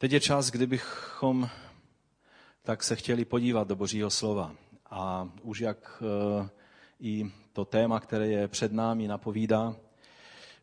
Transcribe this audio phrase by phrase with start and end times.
[0.00, 1.48] Teď je čas, kdybychom
[2.62, 4.54] tak se chtěli podívat do Božího slova.
[4.90, 6.48] A už jak e,
[7.00, 9.76] i to téma, které je před námi, napovídá.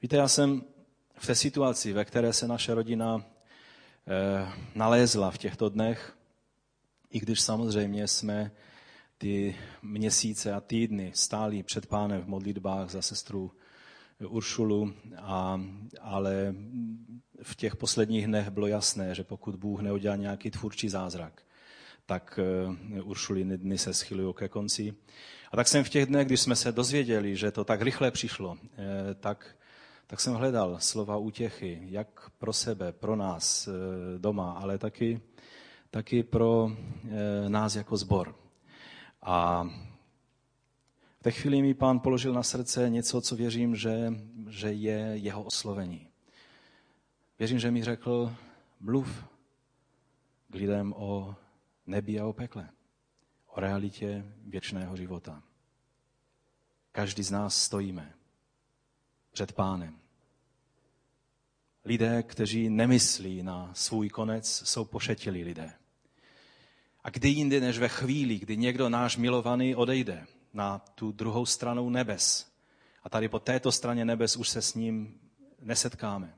[0.01, 0.63] Víte, já jsem
[1.17, 3.23] v té situaci, ve které se naše rodina e,
[4.75, 6.17] nalézla v těchto dnech,
[7.09, 8.51] i když samozřejmě jsme
[9.17, 13.51] ty měsíce a týdny stáli před pánem v modlitbách za sestru
[14.27, 15.61] Uršulu, a,
[16.01, 16.55] ale
[17.43, 21.41] v těch posledních dnech bylo jasné, že pokud Bůh neudělá nějaký tvůrčí zázrak,
[22.05, 22.39] tak
[22.97, 24.93] eh, Uršuliny dny se schylují ke konci.
[25.51, 28.57] A tak jsem v těch dnech, když jsme se dozvěděli, že to tak rychle přišlo,
[28.61, 29.55] eh, tak,
[30.07, 33.71] tak jsem hledal slova útěchy, jak pro sebe, pro nás eh,
[34.19, 35.21] doma, ale taky,
[35.91, 36.71] taky pro
[37.47, 38.35] nás jako zbor.
[39.21, 39.69] A
[41.25, 44.13] v té chvíli mi pán položil na srdce něco, co věřím, že,
[44.49, 46.07] že je jeho oslovení.
[47.39, 48.35] Věřím, že mi řekl,
[48.79, 49.25] mluv
[50.49, 51.35] k lidem o
[51.87, 52.69] nebi a o pekle,
[53.47, 55.43] o realitě věčného života.
[56.91, 58.13] Každý z nás stojíme
[59.31, 59.99] před pánem.
[61.85, 65.73] Lidé, kteří nemyslí na svůj konec, jsou pošetilí lidé.
[67.03, 71.89] A kdy jindy než ve chvíli, kdy někdo náš milovaný odejde na tu druhou stranu
[71.89, 72.51] nebes.
[73.03, 75.19] A tady po této straně nebes už se s ním
[75.61, 76.35] nesetkáme.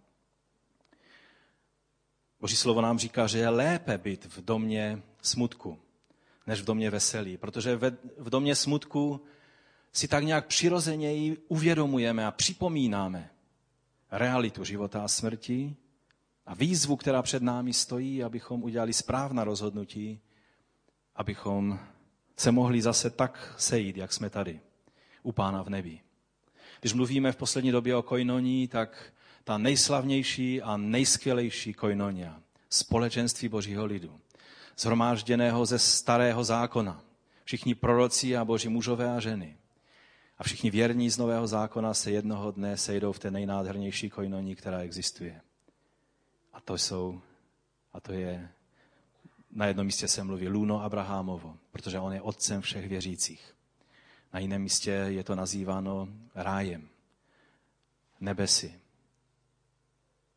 [2.39, 5.79] Boží slovo nám říká, že je lépe být v domě smutku,
[6.47, 7.37] než v domě veselí.
[7.37, 7.79] Protože
[8.17, 9.21] v domě smutku
[9.93, 13.29] si tak nějak přirozeněji uvědomujeme a připomínáme
[14.11, 15.75] realitu života a smrti
[16.45, 20.21] a výzvu, která před námi stojí, abychom udělali správná rozhodnutí
[21.17, 21.79] abychom
[22.37, 24.59] se mohli zase tak sejít, jak jsme tady,
[25.23, 25.99] u Pána v nebi.
[26.81, 33.85] Když mluvíme v poslední době o koinoní, tak ta nejslavnější a nejskvělejší koinonia, společenství Božího
[33.85, 34.19] lidu,
[34.77, 37.01] zhromážděného ze starého zákona,
[37.43, 39.57] všichni proroci a boží mužové a ženy,
[40.37, 44.79] a všichni věrní z nového zákona se jednoho dne sejdou v té nejnádhernější koinoní, která
[44.79, 45.41] existuje.
[46.53, 47.21] A to jsou,
[47.93, 48.49] a to je
[49.51, 53.55] na jednom místě se mluví Luno Abrahamovo, protože on je otcem všech věřících.
[54.33, 56.89] Na jiném místě je to nazýváno rájem,
[58.19, 58.73] nebesy,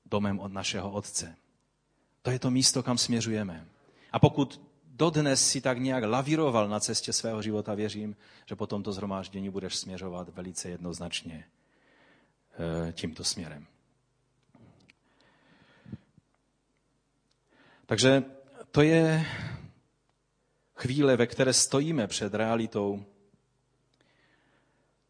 [0.07, 1.37] domem od našeho otce.
[2.23, 3.67] To je to místo, kam směřujeme.
[4.13, 8.93] A pokud dodnes si tak nějak lavíroval na cestě svého života, věřím, že po tomto
[8.93, 11.45] zhromáždění budeš směřovat velice jednoznačně
[12.89, 13.67] eh, tímto směrem.
[17.87, 18.25] Takže
[18.71, 19.27] to je
[20.83, 23.05] chvíle, ve které stojíme před realitou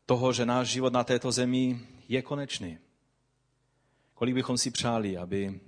[0.06, 2.78] toho, že náš život na této zemi je konečný.
[4.14, 5.60] Kolik bychom si přáli, aby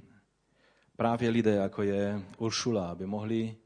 [0.96, 3.56] právě lidé, jako je Uršula, aby mohli,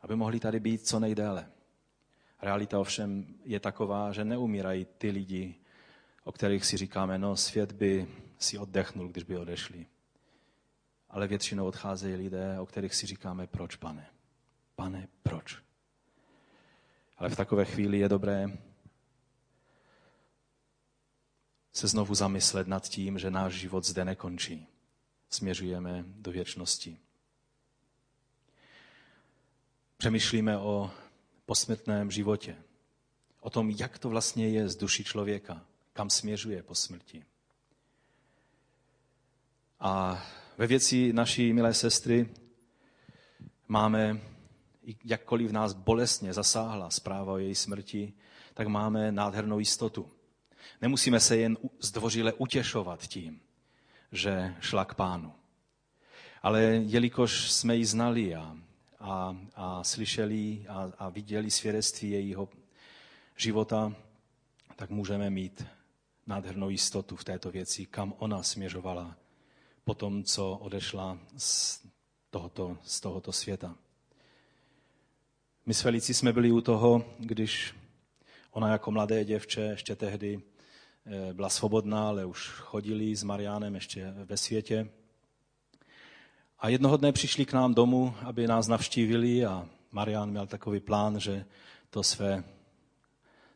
[0.00, 1.50] aby mohli tady být co nejdéle.
[2.42, 5.54] Realita ovšem je taková, že neumírají ty lidi,
[6.24, 8.06] o kterých si říkáme, no svět by
[8.38, 9.86] si oddechnul, když by odešli
[11.12, 14.06] ale většinou odcházejí lidé, o kterých si říkáme, proč, pane?
[14.74, 15.62] Pane, proč?
[17.22, 18.46] Ale v takové chvíli je dobré
[21.72, 24.66] se znovu zamyslet nad tím, že náš život zde nekončí.
[25.30, 26.98] Směřujeme do věčnosti.
[29.96, 30.90] Přemýšlíme o
[31.46, 32.56] posmrtném životě.
[33.40, 37.24] O tom, jak to vlastně je z duši člověka, kam směřuje po smrti.
[39.80, 40.22] A
[40.58, 42.28] ve věci naší milé sestry
[43.68, 44.31] máme,
[45.04, 48.12] jakkoliv nás bolestně zasáhla zpráva o její smrti,
[48.54, 50.10] tak máme nádhernou jistotu.
[50.80, 53.40] Nemusíme se jen zdvořile utěšovat tím,
[54.12, 55.32] že šla k pánu.
[56.42, 58.56] Ale jelikož jsme ji znali a,
[59.00, 62.48] a, a slyšeli a, a viděli svědectví jejího
[63.36, 63.94] života,
[64.76, 65.66] tak můžeme mít
[66.26, 69.16] nádhernou jistotu v této věci, kam ona směřovala
[69.84, 71.80] po tom, co odešla z
[72.30, 73.76] tohoto, z tohoto světa.
[75.66, 77.74] My s Felicí jsme byli u toho, když
[78.50, 80.40] ona jako mladé děvče ještě tehdy
[81.06, 84.88] eh, byla svobodná, ale už chodili s Mariánem ještě ve světě.
[86.58, 91.20] A jednoho dne přišli k nám domů, aby nás navštívili a Marián měl takový plán,
[91.20, 91.44] že
[91.90, 92.44] to své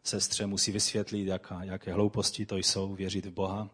[0.02, 3.68] sestře musí vysvětlit, jaká, jaké hlouposti to jsou, věřit v Boha.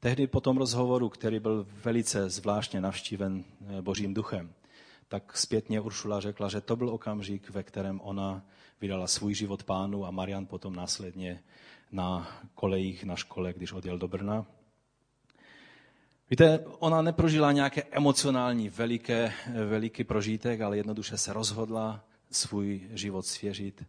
[0.00, 3.44] Tehdy po tom rozhovoru, který byl velice zvláštně navštíven
[3.78, 4.52] eh, Božím duchem,
[5.08, 8.42] tak zpětně Uršula řekla, že to byl okamžik, ve kterém ona
[8.80, 11.42] vydala svůj život pánu a Marian potom následně
[11.92, 14.46] na kolejích na škole, když odjel do Brna.
[16.30, 19.32] Víte, ona neprožila nějaké emocionální veliké,
[19.68, 23.84] veliký prožitek, ale jednoduše se rozhodla svůj život svěřit,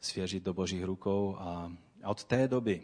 [0.00, 1.72] svěřit do božích rukou a,
[2.02, 2.82] a od té doby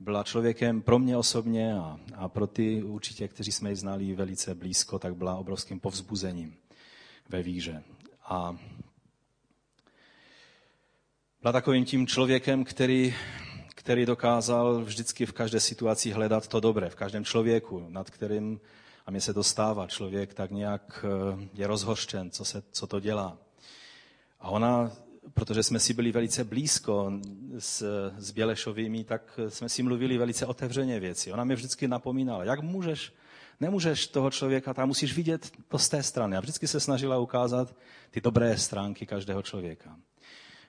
[0.00, 4.54] byla člověkem pro mě osobně a, a pro ty určitě, kteří jsme ji znali velice
[4.54, 6.56] blízko, tak byla obrovským povzbuzením
[7.28, 7.82] ve víře.
[8.24, 8.56] A
[11.42, 13.14] byla takovým tím člověkem, který,
[13.68, 18.60] který dokázal vždycky v každé situaci hledat to dobré, v každém člověku, nad kterým,
[19.06, 23.00] a mně se to stává, člověk tak nějak eh, je rozhořčen, co, se, co to
[23.00, 23.38] dělá.
[24.40, 24.92] A ona,
[25.34, 27.12] protože jsme si byli velice blízko
[27.58, 31.32] s, s Bělešovými, tak jsme si mluvili velice otevřeně věci.
[31.32, 33.12] Ona mě vždycky napomínala, jak můžeš,
[33.60, 36.36] nemůžeš toho člověka, tam musíš vidět to z té strany.
[36.36, 37.76] A vždycky se snažila ukázat
[38.10, 39.96] ty dobré stránky každého člověka.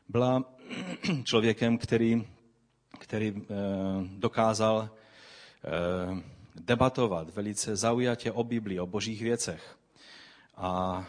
[0.09, 0.43] Byla
[1.23, 2.27] člověkem, který,
[2.99, 3.45] který eh,
[4.17, 6.23] dokázal eh,
[6.55, 9.77] debatovat velice zaujatě o Biblii, o božích věcech.
[10.57, 11.05] A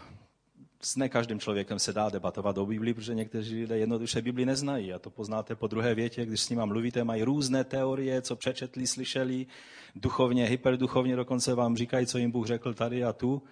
[0.81, 4.93] s ne každým člověkem se dá debatovat o Biblii, protože někteří lidé jednoduše Bibli neznají.
[4.93, 8.87] A to poznáte po druhé větě, když s nimi mluvíte, mají různé teorie, co přečetli,
[8.87, 9.46] slyšeli,
[9.94, 13.43] duchovně, hyperduchovně dokonce vám říkají, co jim Bůh řekl tady a tu.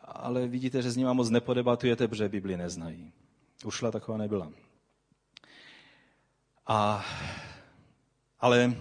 [0.00, 3.12] Ale vidíte, že s nimi moc nepodebatujete, protože Bibli neznají.
[3.64, 4.52] Ušla taková nebyla.
[6.66, 7.04] A,
[8.40, 8.76] ale,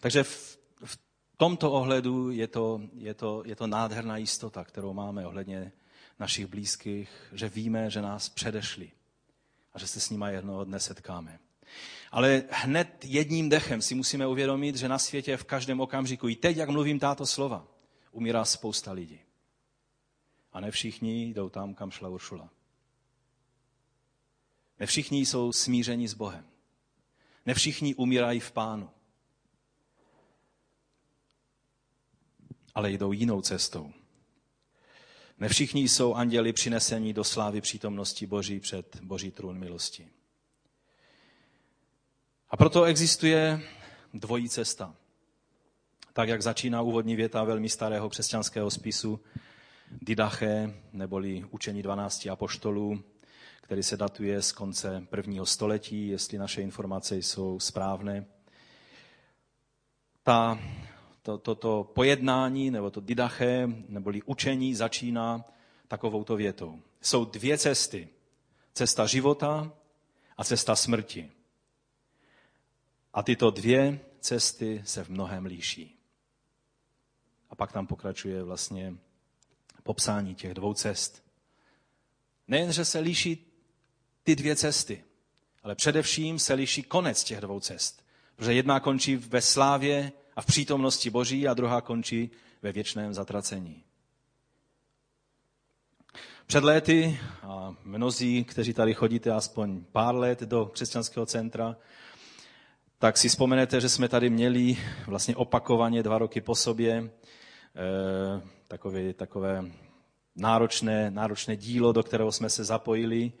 [0.00, 0.98] takže v, v
[1.36, 5.72] tomto ohledu je to, je, to, je to nádherná jistota, kterou máme ohledně
[6.18, 8.92] našich blízkých, že víme, že nás předešli
[9.72, 11.38] a že se s nimi jednoho dne setkáme.
[12.10, 16.56] Ale hned jedním dechem si musíme uvědomit, že na světě v každém okamžiku, i teď,
[16.56, 17.66] jak mluvím táto slova,
[18.12, 19.20] umírá spousta lidí.
[20.52, 22.50] A ne všichni jdou tam, kam šla Uršula.
[24.80, 26.44] Ne všichni jsou smířeni s Bohem.
[27.46, 28.90] Ne všichni umírají v pánu.
[32.74, 33.92] Ale jdou jinou cestou.
[35.38, 40.08] Ne všichni jsou anděli přineseni do slávy přítomnosti Boží před Boží trůn milosti.
[42.50, 43.60] A proto existuje
[44.14, 44.94] dvojí cesta.
[46.12, 49.20] Tak, jak začíná úvodní věta velmi starého křesťanského spisu
[50.02, 53.02] Didache, neboli učení 12 apoštolů,
[53.60, 58.26] který se datuje z konce prvního století, jestli naše informace jsou správné.
[60.22, 60.58] Ta
[61.24, 65.44] to, to, to pojednání nebo to didache neboli učení začíná
[65.88, 66.82] takovouto větou.
[67.00, 68.08] Jsou dvě cesty.
[68.74, 69.72] Cesta života
[70.36, 71.30] a cesta smrti.
[73.14, 75.98] A tyto dvě cesty se v mnohem líší.
[77.50, 78.94] A pak tam pokračuje vlastně
[79.82, 81.24] popsání těch dvou cest.
[82.48, 83.46] Nejen, že se líší
[84.22, 85.04] ty dvě cesty,
[85.62, 88.04] ale především se liší konec těch dvou cest.
[88.36, 92.30] Protože jedna končí ve slávě a v přítomnosti Boží a druhá končí
[92.62, 93.82] ve věčném zatracení.
[96.46, 101.76] Před léty, a mnozí, kteří tady chodíte aspoň pár let do křesťanského centra,
[102.98, 104.76] tak si vzpomenete, že jsme tady měli
[105.06, 107.10] vlastně opakovaně dva roky po sobě e,
[108.68, 109.64] takové, takové
[110.36, 113.32] náročné, náročné dílo, do kterého jsme se zapojili.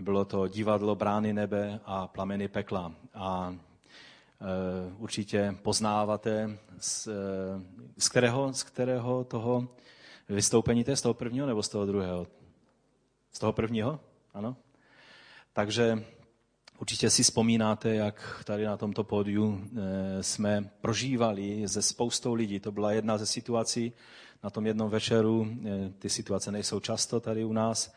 [0.00, 2.92] Bylo to divadlo Brány nebe a Plameny pekla.
[3.14, 3.73] A Eh,
[4.98, 7.12] určitě poznáváte, z, eh,
[7.98, 9.68] z, kterého, z kterého toho
[10.28, 12.26] vystoupení to je, z toho prvního nebo z toho druhého?
[13.32, 14.00] Z toho prvního?
[14.34, 14.56] Ano?
[15.52, 16.04] Takže
[16.78, 22.60] určitě si vzpomínáte, jak tady na tomto pódiu eh, jsme prožívali se spoustou lidí.
[22.60, 23.92] To byla jedna ze situací
[24.42, 25.48] na tom jednom večeru.
[25.98, 27.94] Ty situace nejsou často tady u nás,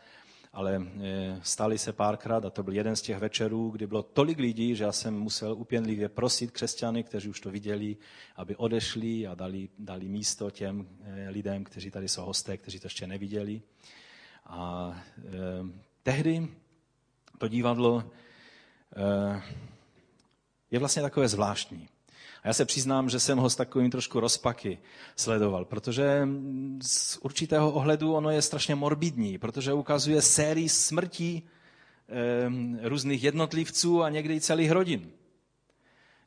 [0.58, 4.38] ale e, stali se párkrát a to byl jeden z těch večerů, kdy bylo tolik
[4.38, 7.96] lidí, že já jsem musel upěnlivě prosit křesťany, kteří už to viděli,
[8.36, 12.86] aby odešli a dali, dali místo těm e, lidem, kteří tady jsou hosté, kteří to
[12.86, 13.62] ještě neviděli.
[14.48, 15.22] A eh,
[16.02, 16.48] tehdy
[17.38, 18.04] to divadlo
[18.96, 19.42] eh,
[20.70, 21.88] je vlastně takové zvláštní.
[22.42, 24.78] A já se přiznám, že jsem ho s takovým trošku rozpaky
[25.16, 26.28] sledoval, protože
[26.82, 31.42] z určitého ohledu ono je strašně morbidní, protože ukazuje sérii smrtí
[32.82, 35.10] e, různých jednotlivců a někdy i celých rodin.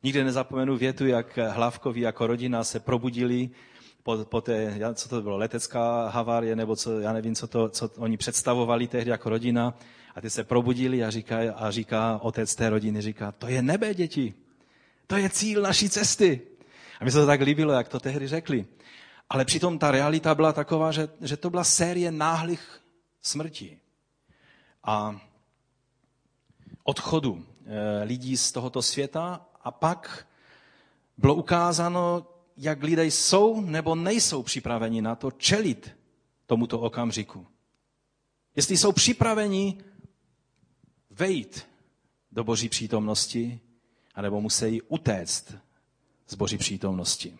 [0.02, 3.50] Nikdy nezapomenu větu, jak Hlavkovi jako rodina se probudili
[4.02, 7.90] po, po té, co to bylo, letecká havárie, nebo co, já nevím, co, to, co
[7.98, 9.74] oni představovali tehdy jako rodina.
[10.14, 13.94] A ty se probudili a říká, a říká otec té rodiny, říká, to je nebe,
[13.94, 14.34] děti.
[15.06, 16.40] To je cíl naší cesty.
[17.00, 18.66] A mi se to tak líbilo, jak to tehdy řekli.
[19.30, 22.82] Ale přitom ta realita byla taková, že, že to byla série náhlých
[23.22, 23.78] smrtí
[24.84, 25.20] a
[26.84, 30.26] odchodu eh, lidí z tohoto světa a pak
[31.16, 35.96] bylo ukázáno, jak lidé jsou nebo nejsou připraveni na to čelit
[36.46, 37.46] tomuto okamžiku.
[38.56, 39.78] Jestli jsou připraveni
[41.10, 41.66] vejít
[42.32, 43.60] do boží přítomnosti,
[44.14, 45.54] anebo musí utéct
[46.26, 47.38] z boží přítomnosti.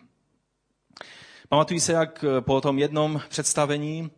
[1.49, 4.11] Pamatuji se, jak po tom jednom představení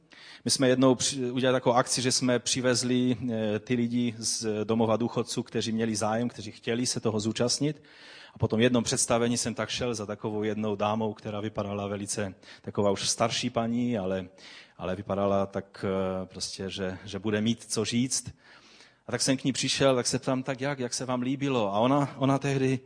[0.45, 0.97] my jsme jednou
[1.31, 6.29] udělali takovou akci, že jsme přivezli eh, ty lidi z domova důchodců, kteří měli zájem,
[6.29, 7.83] kteří chtěli se toho zúčastnit.
[8.33, 12.91] A potom jednom představení jsem tak šel za takovou jednou dámou, která vypadala velice taková
[12.91, 14.27] už starší paní, ale,
[14.77, 18.33] ale vypadala tak eh, prostě, že, že bude mít co říct.
[19.07, 21.75] A tak jsem k ní přišel, tak se ptám, tak jak, jak se vám líbilo?
[21.75, 22.79] A ona, ona tehdy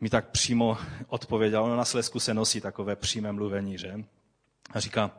[0.00, 4.04] mi tak přímo odpověděla, ona na Slesku se nosí takové přímé mluvení, že?
[4.70, 5.10] A říká,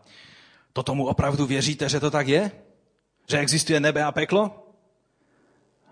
[0.74, 2.52] to tomu opravdu věříte, že to tak je?
[3.30, 4.74] Že existuje nebe a peklo?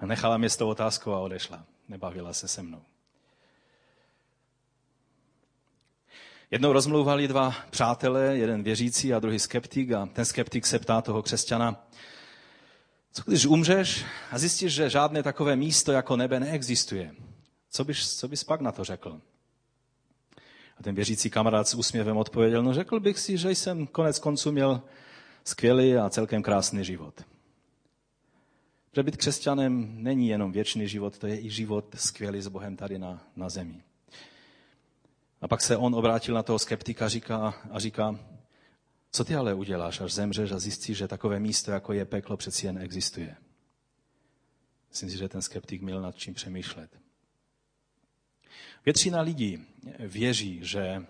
[0.02, 1.66] A nechala mě s tou otázkou a odešla.
[1.90, 2.82] Nebavila se se mnou.
[6.52, 11.22] Jednou rozmlouvali dva přátelé, jeden věřící a druhý skeptik a ten skeptik se ptá toho
[11.22, 11.88] křesťana,
[13.16, 17.16] co když umřeš a zjistíš, že žádné takové místo jako nebe neexistuje?
[17.70, 19.22] Co bys, co bys pak na to řekl?
[20.78, 24.52] A ten věřící kamarád s úsměvem odpověděl, no řekl bych si, že jsem konec konců
[24.52, 24.82] měl
[25.44, 27.22] skvělý a celkem krásný život.
[28.96, 33.00] Že být křesťanem není jenom věčný život, to je i život skvělý s Bohem tady
[33.00, 33.84] na, na zemi.
[35.42, 38.20] A pak se on obrátil na toho skeptika říká, a říká,
[39.16, 42.66] co ty ale uděláš, až zemřeš a zjistíš, že takové místo, jako je peklo, přeci
[42.66, 43.36] jen existuje.
[44.90, 46.90] Myslím si, že ten skeptik měl nad čím přemýšlet.
[48.86, 49.66] Většina lidí
[50.00, 51.06] věří, že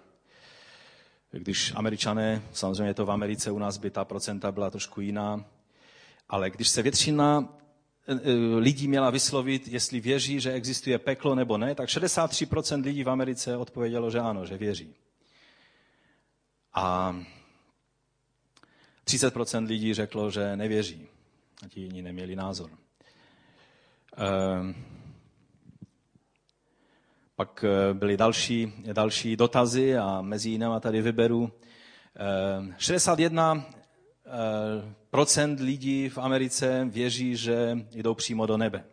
[1.31, 5.45] když američané, samozřejmě to v Americe, u nás by ta procenta byla trošku jiná,
[6.29, 7.57] ale když se většina
[8.07, 13.03] e, e, lidí měla vyslovit, jestli věří, že existuje peklo nebo ne, tak 63% lidí
[13.03, 14.95] v Americe odpovědělo, že ano, že věří.
[16.73, 17.15] A
[19.05, 21.07] 30% lidí řeklo, že nevěří.
[21.65, 22.69] A ti jiní neměli názor.
[24.17, 24.75] Ehm,
[27.35, 31.51] pak eh, byly další, další dotazy a mezi jinými tady vyberu.
[32.77, 33.73] 61 eh,
[34.25, 38.83] eh, procent lidí v Americe věří, že jdou přímo do nebe.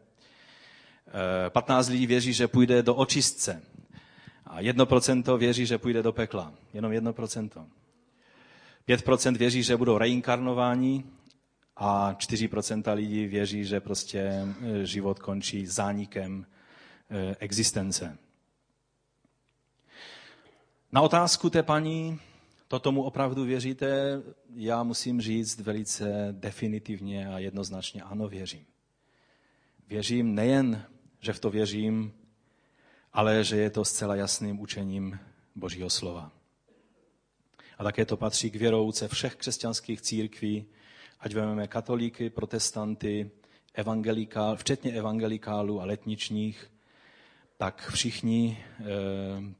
[1.49, 3.62] 15 lidí věří, že půjde do očistce.
[4.47, 6.52] A 1% věří, že půjde do pekla.
[6.75, 7.66] Jenom 1%.
[8.89, 11.05] 5% věří, že budou reinkarnováni
[11.77, 14.47] a 4% lidí věří, že prostě
[14.83, 16.47] život končí zánikem
[17.39, 18.19] existence.
[20.93, 22.21] Na otázku té paní,
[22.69, 24.23] to tomu opravdu věříte,
[24.55, 28.67] já musím říct velice definitivně a jednoznačně ano, věřím.
[29.89, 30.87] Věřím nejen,
[31.21, 32.12] že v to věřím,
[33.12, 35.19] ale že je to zcela jasným učením
[35.55, 36.33] Božího slova.
[37.83, 40.65] A také to patří k věrouce všech křesťanských církví,
[41.21, 43.31] ať vezmeme katolíky, protestanty,
[43.75, 46.71] evangelikál, včetně evangelikálů a letničních,
[47.57, 48.85] tak všichni eh,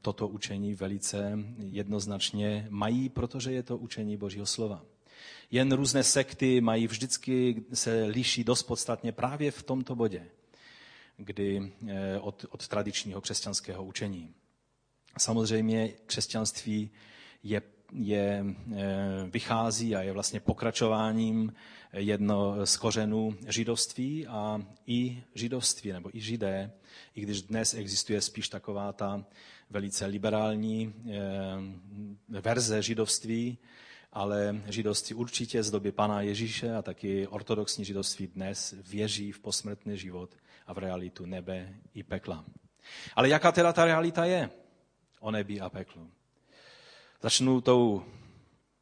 [0.01, 4.85] toto učení velice jednoznačně mají, protože je to učení Božího slova.
[5.51, 10.27] Jen různé sekty mají vždycky, se liší dost podstatně právě v tomto bodě,
[11.17, 14.33] kdy eh, od, od tradičního křesťanského učení.
[15.17, 16.89] Samozřejmě křesťanství
[17.43, 17.61] je,
[17.93, 18.77] je, eh,
[19.29, 21.53] vychází a je vlastně pokračováním
[21.93, 26.71] jedno z kořenů židovství a i židovství, nebo i židé,
[27.15, 29.25] i když dnes existuje spíš taková ta
[29.69, 33.57] velice liberální eh, verze židovství,
[34.11, 39.97] ale židovství určitě z doby Pana Ježíše a taky ortodoxní židovství dnes věří v posmrtný
[39.97, 40.35] život
[40.67, 42.45] a v realitu nebe i pekla.
[43.15, 44.49] Ale jaká teda ta realita je
[45.19, 46.11] o nebi a peklu?
[47.23, 48.03] Začnu tou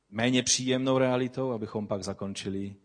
[0.09, 2.75] méně příjemnou realitou, abychom pak zakončili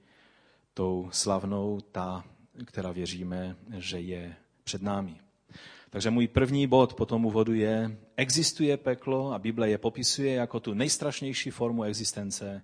[0.75, 2.25] tou slavnou, ta,
[2.65, 5.21] která věříme, že je před námi.
[5.91, 10.61] Takže můj první bod po tom úvodu je, existuje peklo a Bible je popisuje jako
[10.61, 12.63] tu nejstrašnější formu existence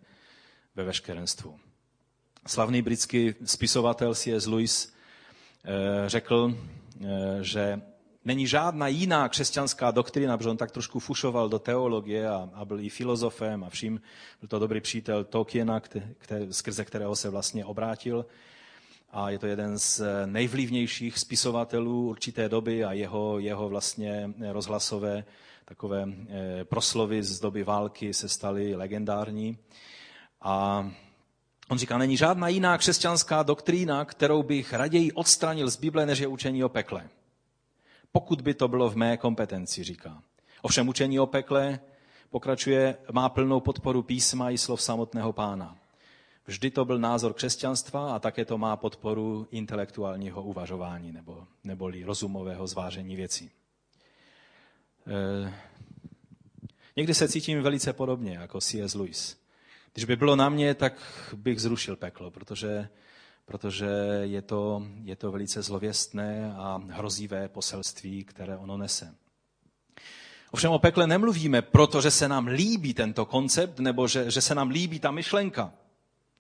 [0.75, 1.61] ve veškerenstvu.
[2.47, 4.47] Slavný britský spisovatel C.S.
[4.47, 4.95] Lewis
[5.65, 6.57] eh, řekl,
[7.05, 7.09] eh,
[7.41, 7.83] že
[8.25, 12.81] není žádná jiná křesťanská doktrina, protože on tak trošku fušoval do teologie a, a byl
[12.81, 14.01] i filozofem a vším.
[14.41, 16.03] Byl to dobrý přítel Tolkiena, kte,
[16.51, 18.27] skrze kterého se vlastně obrátil.
[19.11, 25.25] A je to jeden z nejvlivnějších spisovatelů určité doby a jeho, jeho vlastně rozhlasové
[25.65, 29.59] takové eh, proslovy z doby války se staly legendární.
[30.41, 30.91] A
[31.69, 36.27] on říká, není žádná jiná křesťanská doktrína, kterou bych raději odstranil z Bible, než je
[36.27, 37.09] učení o pekle
[38.13, 40.23] pokud by to bylo v mé kompetenci, říká.
[40.63, 41.81] Ovšem učení o pekle
[42.31, 45.79] pokračuje, má plnou podporu písma i slov samotného pána.
[46.47, 52.67] Vždy to byl názor křesťanstva a také to má podporu intelektuálního uvažování nebo, neboli rozumového
[52.67, 53.51] zvážení věcí.
[55.07, 55.55] E,
[56.97, 58.95] někdy se cítím velice podobně jako C.S.
[58.95, 59.43] Lewis.
[59.93, 60.93] Když by bylo na mě, tak
[61.37, 62.89] bych zrušil peklo, protože,
[63.45, 63.87] protože
[64.23, 69.15] je, to, je to velice zlověstné a hrozivé poselství, které ono nese.
[70.51, 74.69] Ovšem o pekle nemluvíme, protože se nám líbí tento koncept, nebo že, že se nám
[74.69, 75.73] líbí ta myšlenka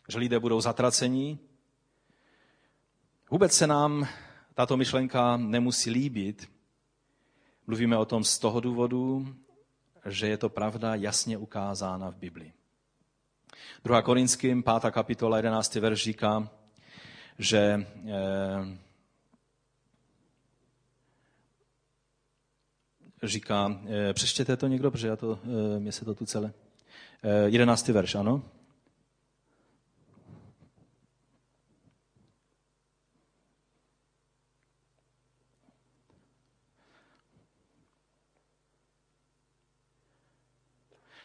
[0.09, 1.39] že lidé budou zatracení.
[3.31, 4.09] Vůbec se nám
[4.55, 6.51] tato myšlenka nemusí líbit.
[7.67, 9.35] Mluvíme o tom z toho důvodu,
[10.07, 12.53] že je to pravda jasně ukázána v Bibli.
[13.85, 14.03] 2.
[14.03, 14.93] Korinským, 5.
[14.93, 15.75] kapitola, 11.
[15.75, 16.51] verš říká,
[17.39, 18.79] že eh,
[23.23, 26.53] říká, eh, přečtěte to někdo, protože já to, eh, mě se to tu celé.
[27.47, 27.93] 11.
[27.93, 28.43] verš, ano?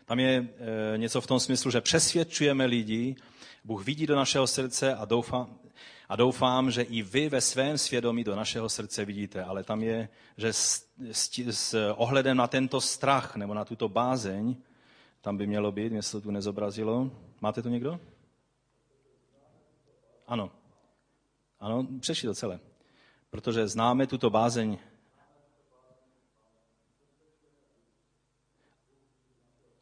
[0.05, 0.47] Tam je
[0.97, 3.15] něco v tom smyslu, že přesvědčujeme lidi,
[3.63, 5.59] Bůh vidí do našeho srdce a doufám,
[6.09, 9.43] a doufám, že i vy ve svém svědomí do našeho srdce vidíte.
[9.43, 14.55] Ale tam je, že s, s, s ohledem na tento strach nebo na tuto bázeň,
[15.21, 17.11] tam by mělo být, mě se to tu nezobrazilo.
[17.41, 17.99] Máte to někdo?
[20.27, 20.51] Ano.
[21.59, 22.59] Ano, přešli to celé.
[23.29, 24.77] Protože známe tuto bázeň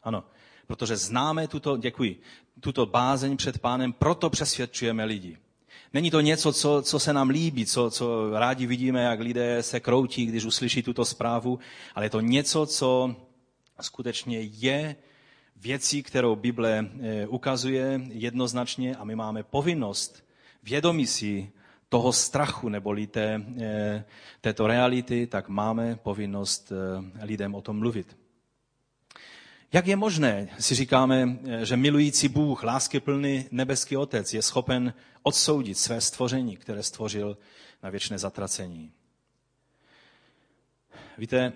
[0.05, 0.24] Ano,
[0.67, 2.22] protože známe tuto, děkuji,
[2.60, 5.38] tuto bázeň před pánem, proto přesvědčujeme lidi.
[5.96, 9.80] Není to něco, co, co se nám líbí, co, co rádi vidíme, jak lidé se
[9.80, 11.60] kroutí, když uslyší tuto zprávu,
[11.96, 13.16] ale je to něco, co
[13.82, 14.96] skutečně je
[15.56, 20.24] věcí, kterou Bible eh, ukazuje jednoznačně a my máme povinnost
[20.64, 21.52] vědomí si
[21.90, 24.03] toho strachu neboli té, eh,
[24.42, 28.25] této reality, tak máme povinnost eh, lidem o tom mluvit.
[29.75, 36.01] Jak je možné, si říkáme, že milující Bůh, láskyplný nebeský Otec je schopen odsoudit své
[36.01, 37.38] stvoření, které stvořil
[37.83, 38.92] na věčné zatracení?
[41.18, 41.53] Víte,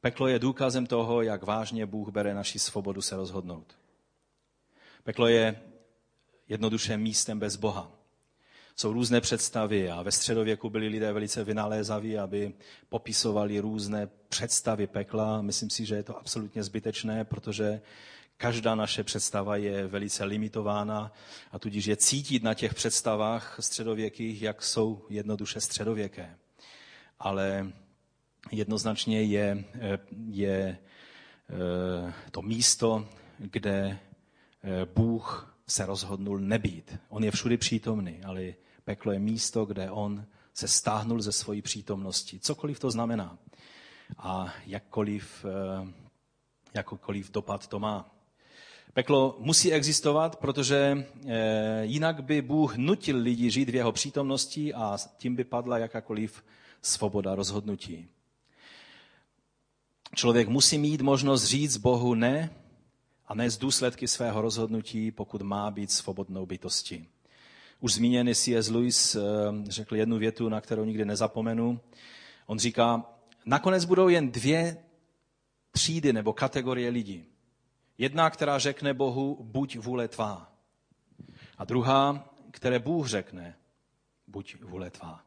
[0.00, 3.78] peklo je důkazem toho, jak vážně Bůh bere naši svobodu se rozhodnout.
[5.04, 5.60] Peklo je
[6.48, 7.97] jednoduše místem bez Boha
[8.80, 12.52] jsou různé představy a ve středověku byli lidé velice vynalézaví, aby
[12.88, 15.42] popisovali různé představy pekla.
[15.42, 17.80] Myslím si, že je to absolutně zbytečné, protože
[18.36, 21.12] každá naše představa je velice limitována
[21.52, 26.36] a tudíž je cítit na těch představách středověkých, jak jsou jednoduše středověké.
[27.18, 27.72] Ale
[28.50, 29.64] jednoznačně je,
[30.28, 30.78] je
[31.50, 33.98] eh, to místo, kde
[34.62, 36.96] eh, Bůh se rozhodnul nebýt.
[37.08, 38.54] On je všudy přítomný, ale
[38.88, 40.24] Peklo je místo, kde on
[40.54, 42.40] se stáhnul ze svojí přítomnosti.
[42.40, 43.38] Cokoliv to znamená.
[44.18, 45.92] A jakkoliv, eh,
[46.74, 48.10] jakokoliv dopad to má.
[48.94, 54.96] Peklo musí existovat, protože eh, jinak by Bůh nutil lidi žít v jeho přítomnosti a
[55.16, 56.44] tím by padla jakákoliv
[56.82, 58.08] svoboda rozhodnutí.
[60.14, 62.50] Člověk musí mít možnost říct Bohu ne
[63.26, 67.08] a ne z důsledky svého rozhodnutí, pokud má být svobodnou bytostí.
[67.80, 68.70] Už zmíněný C.S.
[68.70, 69.20] Lewis eh,
[69.68, 71.80] řekl jednu větu, na kterou nikdy nezapomenu.
[72.46, 73.04] On říká,
[73.46, 74.76] nakonec budou jen dvě
[75.70, 77.24] třídy nebo kategorie lidí.
[77.98, 80.52] Jedna, která řekne Bohu, buď vůle tvá.
[81.58, 83.56] A druhá, které Bůh řekne,
[84.26, 85.20] buď vůle tvá.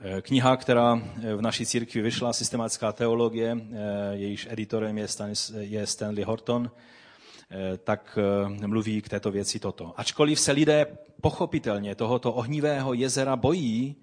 [0.00, 0.94] Eh, kniha, která
[1.36, 3.76] v naší církvi vyšla, Systematická teologie, eh,
[4.12, 4.98] jejíž editorem
[5.58, 6.80] je Stanley Horton, Eh,
[7.84, 8.18] tak
[8.62, 9.94] eh, mluví k této věci toto.
[9.96, 10.86] Ačkoliv se lidé
[11.20, 13.96] pochopitelně tohoto ohnivého jezera bojí,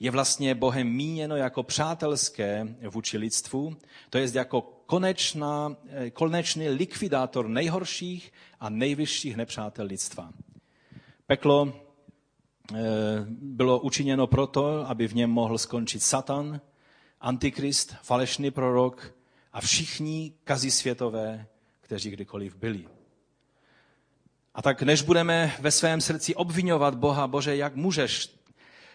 [0.00, 3.76] je vlastně Bohem míněno jako přátelské vůči lidstvu,
[4.10, 10.30] to je jako konečná, eh, konečný likvidátor nejhorších a nejvyšších nepřátel lidstva.
[11.26, 11.72] Peklo
[13.28, 16.60] bylo učiněno proto, aby v něm mohl skončit Satan,
[17.20, 19.14] Antikrist, falešný prorok
[19.52, 21.46] a všichni kazisvětové,
[21.80, 22.95] kteří kdykoliv byli.
[24.56, 28.28] A tak než budeme ve svém srdci obvinovat Boha, Bože, jak můžeš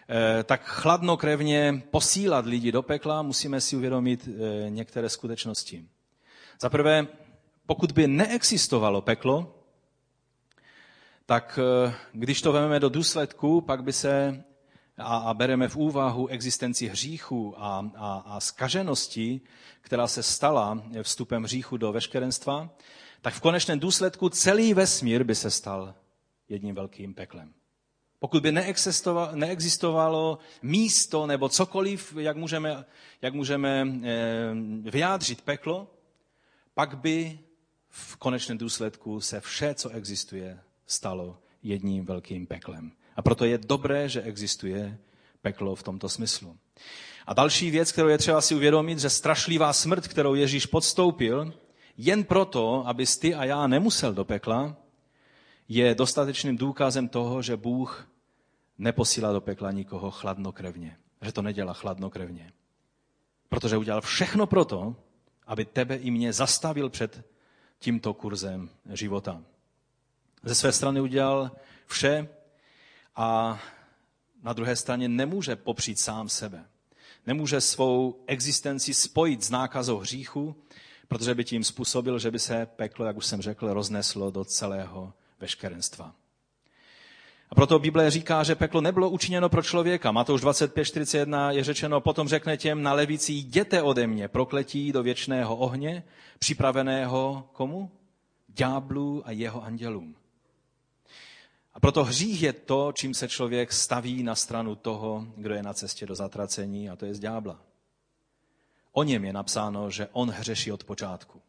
[0.08, 5.84] eh, tak chladnokrevně posílat lidi do pekla, musíme si uvědomit eh, některé skutečnosti.
[6.60, 7.06] Za prvé,
[7.66, 9.54] pokud by neexistovalo peklo,
[11.26, 14.44] tak eh, když to vezmeme do důsledku, pak by se
[14.98, 19.40] a, a bereme v úvahu existenci hříchu a, a, a skaženosti,
[19.80, 22.70] která se stala vstupem hříchu do veškerenstva,
[23.22, 25.94] tak v konečném důsledku celý vesmír by se stal
[26.48, 27.52] jedním velkým peklem.
[28.18, 28.52] Pokud by
[29.32, 32.84] neexistovalo místo nebo cokoliv, jak můžeme,
[33.22, 35.90] jak můžeme eh, vyjádřit peklo,
[36.74, 37.38] pak by
[37.88, 42.92] v konečném důsledku se vše, co existuje, stalo jedním velkým peklem.
[43.16, 44.98] A proto je dobré, že existuje
[45.40, 46.56] peklo v tomto smyslu.
[47.26, 51.52] A další věc, kterou je třeba si uvědomit, že strašlivá smrt, kterou Ježíš podstoupil,
[51.96, 54.76] jen proto, aby ty a já nemusel do pekla,
[55.68, 58.08] je dostatečným důkazem toho, že Bůh
[58.78, 60.96] neposílá do pekla nikoho chladnokrevně.
[61.22, 62.52] Že to nedělá chladnokrevně.
[63.48, 64.96] Protože udělal všechno proto,
[65.46, 67.26] aby tebe i mě zastavil před
[67.78, 69.42] tímto kurzem života.
[70.42, 71.50] Ze své strany udělal
[71.86, 72.28] vše
[73.16, 73.60] a
[74.42, 76.64] na druhé straně nemůže popřít sám sebe.
[77.26, 80.56] Nemůže svou existenci spojit s nákazou hříchu,
[81.08, 85.12] protože by tím způsobil, že by se peklo, jak už jsem řekl, rozneslo do celého
[85.40, 86.14] veškerenstva.
[87.52, 90.12] A proto Bible říká, že peklo nebylo učiněno pro člověka.
[90.12, 95.56] Matouš 25.41 je řečeno, potom řekne těm na levici, jděte ode mě, prokletí do věčného
[95.56, 96.04] ohně,
[96.38, 97.90] připraveného komu?
[98.48, 100.14] Ďáblu a jeho andělům.
[101.74, 105.74] A proto hřích je to, čím se člověk staví na stranu toho, kdo je na
[105.74, 107.60] cestě do zatracení, a to je z ďábla.
[108.92, 111.42] O něm je napsáno, že on hřeší od počátku.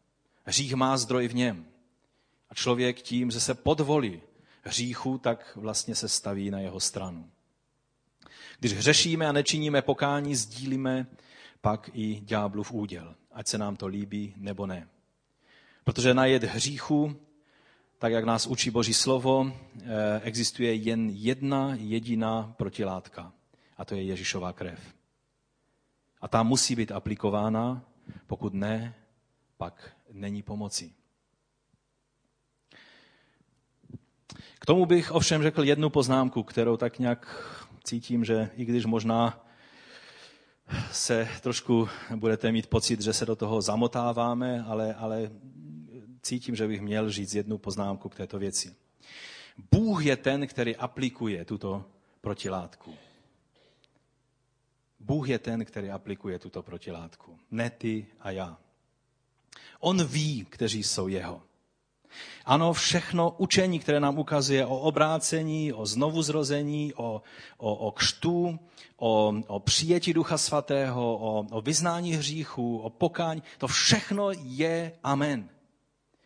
[0.44, 1.66] Hřích má zdroj v něm.
[2.50, 4.20] A člověk tím, že se podvolí
[4.62, 7.30] hříchu, tak vlastně se staví na jeho stranu.
[8.60, 11.06] Když hřešíme a nečiníme pokání, sdílíme
[11.60, 14.88] pak i ďáblův úděl, ať se nám to líbí nebo ne.
[15.84, 17.16] Protože na jed hříchu,
[17.98, 23.32] tak jak nás učí Boží slovo, eh, existuje jen jedna jediná protilátka,
[23.76, 24.80] a to je Ježíšová krev.
[26.24, 27.84] A ta musí být aplikována,
[28.26, 28.94] pokud ne,
[29.56, 30.92] pak není pomoci.
[34.58, 37.50] K tomu bych ovšem řekl jednu poznámku, kterou tak nějak
[37.84, 39.46] cítím, že i když možná
[40.92, 45.30] se trošku budete mít pocit, že se do toho zamotáváme, ale, ale
[46.22, 48.74] cítím, že bych měl říct jednu poznámku k této věci.
[49.70, 51.84] Bůh je ten, který aplikuje tuto
[52.20, 52.94] protilátku.
[55.04, 57.38] Bůh je ten, který aplikuje tuto protilátku.
[57.50, 58.58] Ne ty a já.
[59.80, 61.42] On ví, kteří jsou jeho.
[62.44, 67.22] Ano, všechno učení, které nám ukazuje o obrácení, o znovuzrození, o,
[67.56, 68.58] o, o křtu,
[68.96, 75.48] o, o přijetí Ducha Svatého, o, o vyznání hříchu, o pokání, to všechno je amen.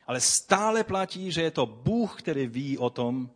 [0.07, 3.31] Ale stále platí, že je to Bůh, který ví o tom,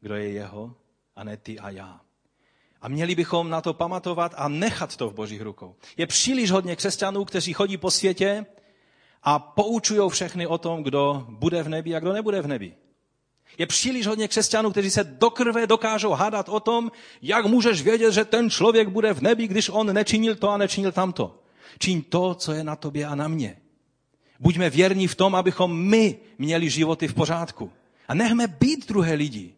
[0.00, 0.74] kdo je jeho,
[1.16, 2.03] a ne ty a já.
[2.84, 5.74] A měli bychom na to pamatovat a nechat to v božích rukou.
[5.96, 8.46] Je příliš hodně křesťanů, kteří chodí po světě
[9.22, 12.74] a poučují všechny o tom, kdo bude v nebi a kdo nebude v nebi.
[13.58, 16.92] Je příliš hodně křesťanů, kteří se do krve dokážou hádat o tom,
[17.22, 20.92] jak můžeš vědět, že ten člověk bude v nebi, když on nečinil to a nečinil
[20.92, 21.40] tamto.
[21.78, 23.56] Čiň to, co je na tobě a na mě.
[24.40, 27.70] Buďme věrní v tom, abychom my měli životy v pořádku.
[28.08, 29.54] A nechme být druhé lidi.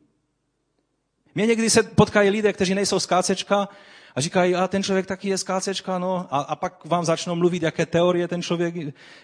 [1.36, 3.68] Mě někdy se potkají lidé, kteří nejsou z kácečka
[4.14, 7.34] a říkají, a ten člověk taky je z kácečka, no, a, a pak vám začnou
[7.34, 8.74] mluvit, jaké teorie ten člověk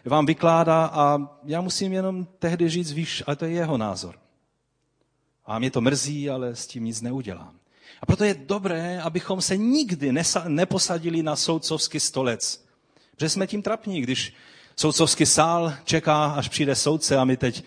[0.04, 4.14] vám vykládá a já musím jenom tehdy říct, víš, ale to je jeho názor.
[5.46, 7.54] A mě to mrzí, ale s tím nic neudělám.
[8.00, 10.12] A proto je dobré, abychom se nikdy
[10.48, 12.64] neposadili na soudcovský stolec.
[13.16, 14.34] Protože jsme tím trapní, když
[14.76, 17.64] soudcovský sál čeká, až přijde soudce a my teď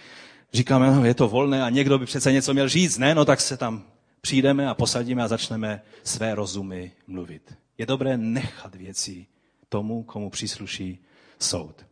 [0.53, 3.15] říkáme, no, je to volné a někdo by přece něco měl říct, ne?
[3.15, 3.94] No tak se tam
[4.25, 7.53] přijdeme a posadíme a začneme své rozumy mluvit.
[7.77, 9.25] Je dobré nechat věci
[9.69, 10.99] tomu, komu přísluší
[11.39, 11.85] soud.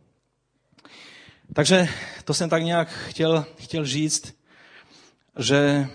[1.53, 1.87] Takže
[2.25, 4.35] to jsem tak nějak chtěl, chtěl říct,
[5.39, 5.87] že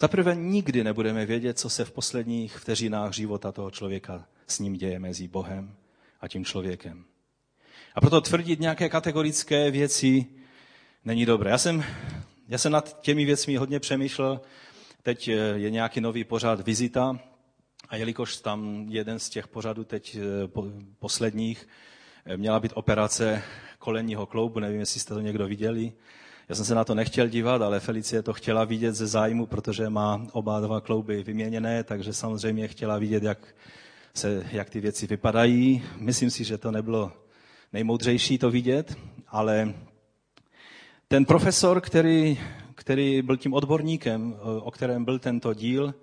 [0.00, 4.98] zaprvé nikdy nebudeme vědět, co se v posledních vteřinách života toho člověka s ním děje
[4.98, 5.74] mezi Bohem
[6.20, 7.04] a tím člověkem.
[7.94, 10.26] A proto tvrdit nějaké kategorické věci
[11.04, 11.50] není dobré.
[11.50, 11.84] Já jsem,
[12.48, 14.40] já jsem nad těmi věcmi hodně přemýšlel
[15.04, 17.18] Teď eh, je nějaký nový pořad Vizita
[17.88, 20.48] a jelikož tam jeden z těch pořadů teď eh,
[20.98, 21.68] posledních
[22.24, 23.42] eh, měla být operace
[23.78, 25.92] kolenního kloubu, nevím, jestli jste to někdo viděli.
[26.48, 29.88] Já jsem se na to nechtěl dívat, ale Felicie to chtěla vidět ze zájmu, protože
[29.88, 33.54] má oba dva klouby vyměněné, takže samozřejmě chtěla vidět, jak,
[34.14, 35.82] se, jak ty věci vypadají.
[35.96, 37.12] Myslím si, že to nebylo
[37.72, 38.96] nejmoudřejší to vidět,
[39.28, 39.74] ale
[41.08, 42.38] ten profesor, který
[42.74, 45.94] který byl tím odborníkem, o kterém byl tento díl,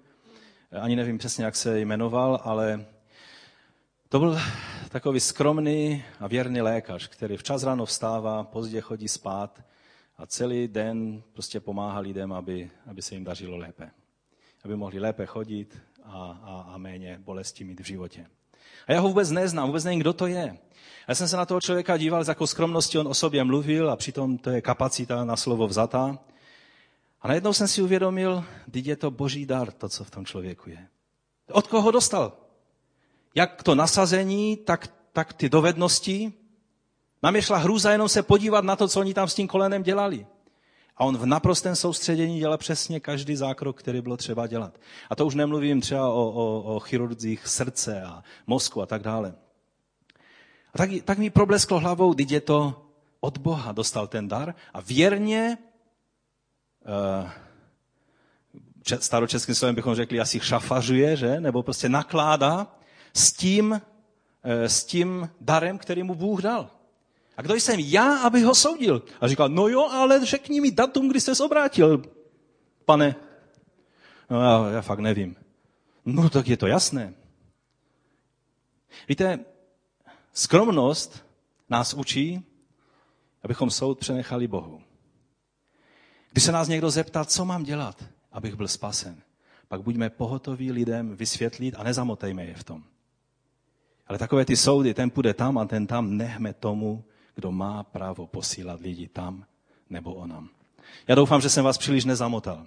[0.81, 2.85] ani nevím přesně, jak se jmenoval, ale
[4.09, 4.39] to byl
[4.89, 9.63] takový skromný a věrný lékař, který včas ráno vstává, pozdě chodí spát
[10.17, 13.91] a celý den prostě pomáhá lidem, aby, aby se jim dařilo lépe.
[14.63, 18.25] Aby mohli lépe chodit a, a, a méně bolesti mít v životě.
[18.87, 20.57] A já ho vůbec neznám, vůbec nevím, kdo to je.
[21.07, 23.95] Já jsem se na toho člověka díval, s jakou skromností on o sobě mluvil a
[23.95, 26.19] přitom to je kapacita na slovo vzatá.
[27.21, 30.69] A najednou jsem si uvědomil, teď je to boží dar, to, co v tom člověku
[30.69, 30.87] je.
[31.51, 32.33] Od koho dostal?
[33.35, 36.33] Jak to nasazení, tak, tak ty dovednosti.
[37.23, 39.83] Nám je šla hrůza jenom se podívat na to, co oni tam s tím kolenem
[39.83, 40.27] dělali.
[40.97, 44.79] A on v naprostém soustředění dělal přesně každý zákrok, který bylo třeba dělat.
[45.09, 49.35] A to už nemluvím třeba o, o, o chirurgích srdce a mozku a tak dále.
[50.73, 52.85] A tak, tak mi problesklo hlavou, když je to
[53.19, 55.57] od Boha dostal ten dar a věrně,
[58.99, 61.39] staročeským slovem bychom řekli, asi šafařuje, že?
[61.39, 62.67] nebo prostě nakládá
[63.13, 63.79] s tím, uh,
[64.51, 66.69] s tím darem, který mu Bůh dal.
[67.37, 69.03] A kdo jsem já, abych ho soudil?
[69.21, 72.03] A říkal, no jo, ale řekni mi datum, kdy jste se obrátil,
[72.85, 73.15] pane.
[74.29, 75.35] No já, já fakt nevím.
[76.05, 77.13] No tak je to jasné.
[79.07, 79.39] Víte,
[80.33, 81.25] skromnost
[81.69, 82.45] nás učí,
[83.43, 84.81] abychom soud přenechali Bohu.
[86.31, 89.15] Když se nás někdo zeptá, co mám dělat, abych byl spasen,
[89.67, 92.83] pak buďme pohotoví lidem vysvětlit a nezamotejme je v tom.
[94.07, 97.03] Ale takové ty soudy, ten půjde tam a ten tam, nechme tomu,
[97.35, 99.45] kdo má právo posílat lidi tam
[99.89, 100.49] nebo onam.
[101.07, 102.65] Já doufám, že jsem vás příliš nezamotal.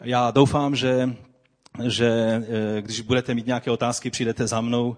[0.00, 1.16] Já doufám, že,
[1.88, 4.96] že eh, když budete mít nějaké otázky, přijdete za mnou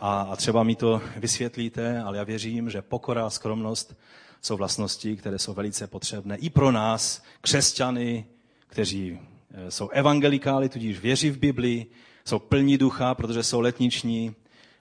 [0.00, 3.96] a, a třeba mi to vysvětlíte, ale já věřím, že pokora a skromnost
[4.42, 8.26] jsou vlastnosti, které jsou velice potřebné i pro nás, křesťany,
[8.66, 9.18] kteří
[9.50, 11.86] eh, jsou evangelikály, tudíž věří v Biblii,
[12.24, 14.34] jsou plní ducha, protože jsou letniční,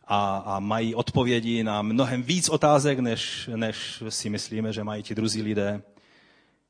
[0.07, 5.15] a, a mají odpovědi na mnohem víc otázek, než, než si myslíme, že mají ti
[5.15, 5.81] druzí lidé.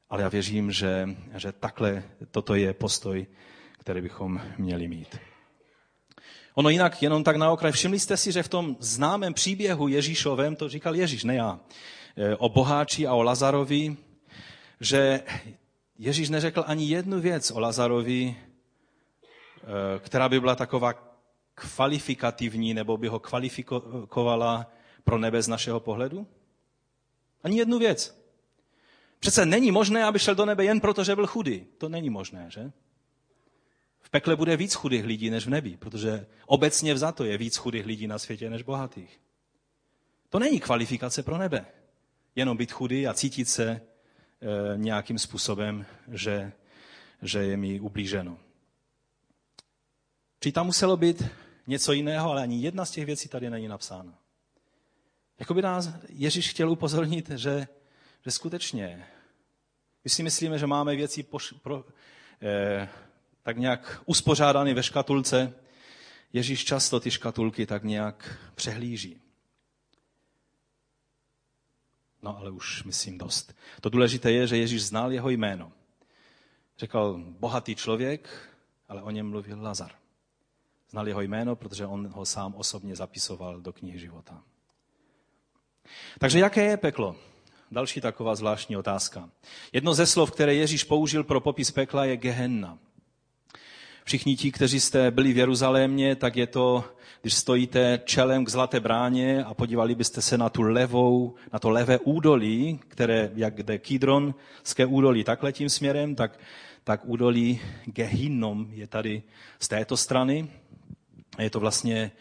[0.10, 3.28] Ale já věřím, že, že takhle toto je postoj,
[3.80, 5.18] který bychom měli mít.
[6.56, 10.56] Ono jinak, jenom tak na okraj, všimli jste si, že v tom známém příběhu Ježíšovém,
[10.56, 11.60] to říkal Ježíš, ne já,
[12.38, 13.98] o boháči a o Lazarovi,
[14.80, 15.24] že
[15.98, 18.36] Ježíš neřekl ani jednu věc o Lazarovi, e,
[20.00, 20.94] která by byla taková
[21.56, 24.72] kvalifikativní nebo by ho kvalifikovala
[25.04, 26.28] pro nebe z našeho pohledu?
[27.44, 28.18] Ani jednu věc.
[29.20, 31.66] Přece není možné, aby šel do nebe jen proto, že byl chudý.
[31.78, 32.72] To není možné, že?
[34.02, 37.86] V pekle bude víc chudých lidí než v nebi, protože obecně vzato je víc chudých
[37.86, 39.22] lidí na světě než bohatých.
[40.30, 41.66] To není kvalifikace pro nebe.
[42.38, 43.82] Jenom být chudý a cítit se e,
[44.76, 46.52] nějakým způsobem, že,
[47.22, 48.38] že je mi ublíženo.
[50.40, 51.24] Či tam muselo být
[51.68, 54.20] něco jiného, ale ani jedna z těch věcí tady není napsána.
[55.40, 57.68] Jakoby nás Ježíš chtěl upozornit, že,
[58.26, 59.08] že skutečně,
[60.02, 61.86] když si myslíme, že máme věci poš, pro,
[62.42, 62.90] eh,
[63.44, 65.54] tak nějak uspořádány ve škatulce,
[66.34, 69.27] Ježíš často ty škatulky tak nějak přehlíží.
[72.22, 73.56] No ale už myslím dost.
[73.82, 75.72] To důležité je, že Ježíš znal jeho jméno.
[76.78, 78.30] Řekl bohatý člověk,
[78.90, 79.92] ale o něm mluvil Lazar.
[80.90, 84.42] Znal jeho jméno, protože on ho sám osobně zapisoval do knihy života.
[86.20, 87.16] Takže jaké je peklo?
[87.72, 89.30] Další taková zvláštní otázka.
[89.74, 92.78] Jedno ze slov, které Ježíš použil pro popis pekla, je Gehenna.
[94.04, 96.84] Všichni ti, kteří jste byli v Jeruzalémě, tak je to,
[97.22, 101.70] když stojíte čelem k Zlaté bráně a podívali byste se na tu levou, na to
[101.70, 106.40] levé údolí, které, jak jde Kidronské údolí takhle tím směrem, tak,
[106.84, 109.24] tak údolí Gehinnom je tady
[109.60, 110.48] z této strany.
[111.40, 112.12] Je to vlastně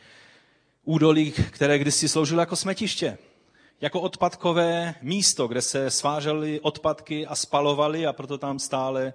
[0.85, 3.19] údolí, které kdysi sloužilo jako smetiště.
[3.81, 9.15] Jako odpadkové místo, kde se svážely odpadky a spalovaly a proto tam stále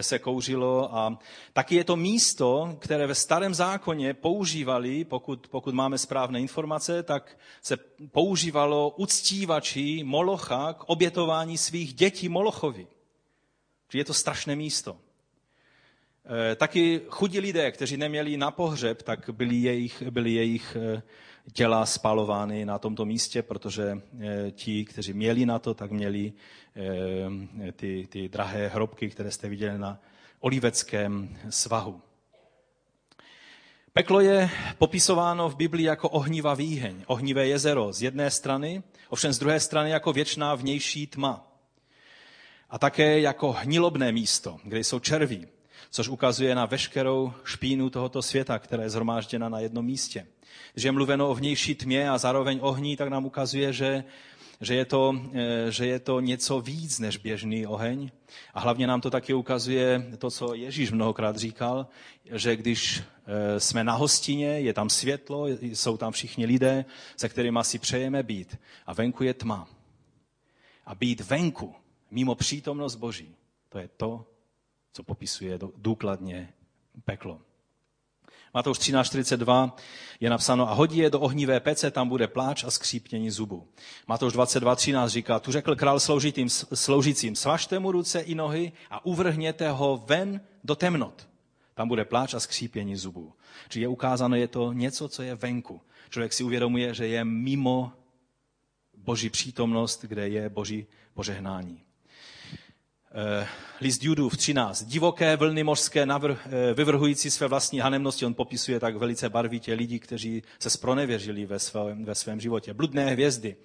[0.00, 0.96] se kouřilo.
[0.96, 1.18] A
[1.52, 7.38] taky je to místo, které ve starém zákoně používali, pokud, pokud máme správné informace, tak
[7.62, 7.76] se
[8.12, 12.86] používalo uctívači Molocha k obětování svých dětí Molochovi.
[13.94, 14.96] Je to strašné místo.
[16.28, 21.02] Eh, taky chudí lidé, kteří neměli na pohřeb, tak byly jejich, byly jejich eh,
[21.52, 26.32] těla spalovány na tomto místě, protože eh, ti, kteří měli na to, tak měli
[27.76, 30.00] ty, ty drahé hrobky, které jste viděli na
[30.40, 32.00] oliveckém svahu.
[33.92, 39.38] Peklo je popisováno v Biblii jako ohnivá výheň, ohnivé jezero z jedné strany, ovšem z
[39.38, 41.52] druhé strany jako věčná vnější tma.
[42.70, 45.46] A také jako hnilobné místo, kde jsou červí.
[45.96, 50.26] Což ukazuje na veškerou špínu tohoto světa, která je zhromážděna na jednom místě.
[50.72, 54.04] Když je mluveno o vnější tmě a zároveň ohní, tak nám ukazuje, že,
[54.60, 58.10] že, je to, eh, že je to něco víc než běžný oheň.
[58.54, 61.86] A hlavně nám to taky ukazuje to, co Ježíš mnohokrát říkal,
[62.24, 66.84] že když eh, jsme na hostině, je tam světlo, jsou tam všichni lidé,
[67.16, 68.58] se kterými si přejeme být.
[68.86, 69.68] A venku je tma.
[70.86, 71.74] A být venku,
[72.10, 73.34] mimo přítomnost Boží,
[73.68, 74.35] to je to,
[74.96, 76.52] co popisuje důkladně
[77.04, 77.40] peklo.
[78.54, 79.72] Matouš 13.42
[80.20, 83.68] je napsáno a hodí je do ohnivé pece, tam bude pláč a skřípnění zubu.
[84.06, 89.70] Matouš 22.13 říká, tu řekl král sloužitým, sloužícím, svažte mu ruce i nohy a uvrhněte
[89.70, 91.28] ho ven do temnot.
[91.74, 93.32] Tam bude pláč a skřípění zubů.
[93.68, 95.80] Čili je ukázáno, je to něco, co je venku.
[96.10, 97.92] Člověk si uvědomuje, že je mimo
[98.96, 101.85] boží přítomnost, kde je boží požehnání.
[103.18, 103.46] Eh,
[103.80, 104.84] list Judův 13.
[104.84, 108.26] Divoké vlny mořské navr, eh, vyvrhující své vlastní hanemnosti.
[108.26, 112.74] On popisuje tak velice barvitě lidi, kteří se spronevěřili ve svém, ve svém životě.
[112.74, 113.56] Bludné hvězdy.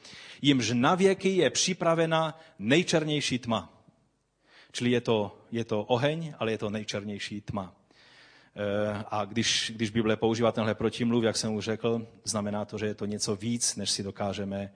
[0.41, 3.83] Jimž na věky je připravena nejčernější tma.
[4.71, 7.75] Čili je to, je to oheň, ale je to nejčernější tma.
[8.55, 12.85] Eh, a když, když Bible používá tenhle protimluv, jak jsem už řekl, znamená to, že
[12.85, 14.73] je to něco víc, než si dokážeme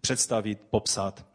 [0.00, 1.26] představit, popsat.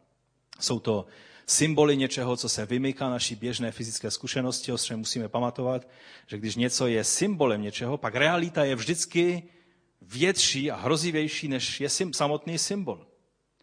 [0.60, 1.06] Jsou to
[1.50, 5.88] symboly něčeho, co se vymyká naší běžné fyzické zkušenosti, o čem musíme pamatovat,
[6.26, 9.42] že když něco je symbolem něčeho, pak realita je vždycky
[10.02, 13.06] větší a hrozivější, než je samotný symbol.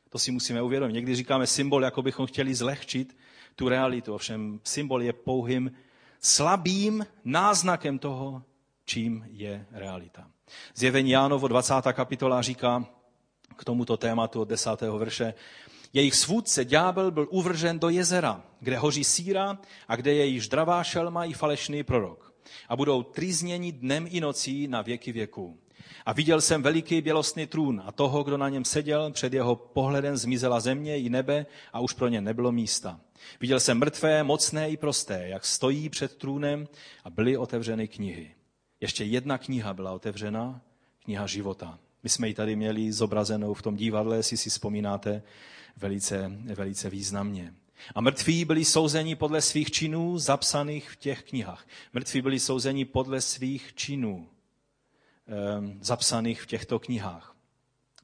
[0.10, 0.94] To si musíme uvědomit.
[0.94, 3.18] Někdy říkáme symbol, jako bychom chtěli zlehčit
[3.56, 4.14] tu realitu.
[4.14, 5.72] Ovšem symbol je pouhým
[6.20, 8.44] slabým náznakem toho,
[8.86, 10.28] čím je realita.
[10.76, 11.74] Zjevení Jánovo 20.
[11.94, 12.86] kapitola říká
[13.56, 14.82] k tomuto tématu od 10.
[14.82, 15.34] verše,
[15.94, 20.84] jejich svůdce ďábel byl uvržen do jezera, kde hoří síra a kde je již dravá
[20.84, 22.34] šelma i falešný prorok.
[22.70, 25.58] A budou trýzněni dnem i nocí na věky věků.
[26.06, 30.18] A viděl jsem veliký bělostný trůn a toho, kdo na něm seděl, před jeho pohledem
[30.18, 33.00] zmizela země i nebe a už pro ně nebylo místa.
[33.40, 36.68] Viděl jsem mrtvé, mocné i prosté, jak stojí před trůnem
[37.04, 38.32] a byly otevřeny knihy.
[38.82, 40.62] Ještě jedna kniha byla otevřena,
[41.04, 41.80] kniha života.
[42.04, 45.24] My jsme ji tady měli zobrazenou v tom divadle, jestli si vzpomínáte,
[45.78, 47.54] velice, velice významně.
[47.96, 51.68] A mrtví byli souzeni podle svých činů zapsaných v těch knihách.
[51.94, 54.30] Mrtví byli souzeni podle svých činů
[55.60, 57.36] um, zapsaných v těchto knihách.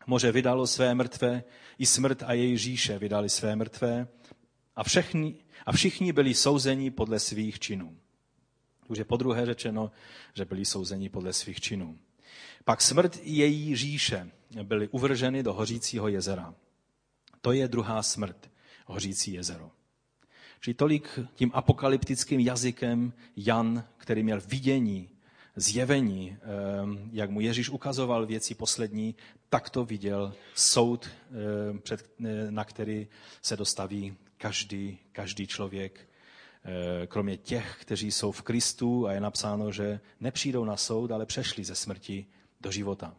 [0.08, 1.44] Moře vydalo své mrtvé,
[1.78, 4.08] i smrt a její říše vydali své mrtvé
[4.76, 7.98] a, všechny, a všichni byli souzeni podle svých činů.
[8.88, 9.92] Už je po druhé řečeno,
[10.34, 12.00] že byli souzeni podle svých činů.
[12.66, 14.32] Pak smrt i její říše
[14.64, 16.56] byly uvrženy do hořícího jezera.
[17.43, 18.51] To je druhá smrt,
[18.86, 19.71] hořící jezero.
[20.62, 25.10] Čili tolik tím apokalyptickým jazykem Jan, který měl vidění,
[25.56, 29.15] zjevení, ehm, jak mu Ježíš ukazoval věci poslední,
[29.49, 31.10] tak to viděl soud,
[31.69, 31.82] ehm,
[32.49, 33.08] na který
[33.41, 36.10] se dostaví každý, každý člověk,
[36.63, 41.25] ehm, kromě těch, kteří jsou v Kristu a je napsáno, že nepřijdou na soud, ale
[41.25, 42.25] přešli ze smrti
[42.62, 43.15] do života.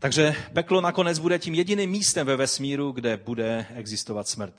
[0.00, 4.54] Takže peklo nakonec bude tím jediným místem ve vesmíru, kde bude existovat smrt.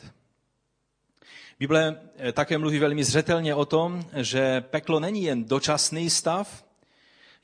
[1.59, 6.67] Bible eh, také mluví velmi zřetelně o tom, že peklo není jen dočasný stav,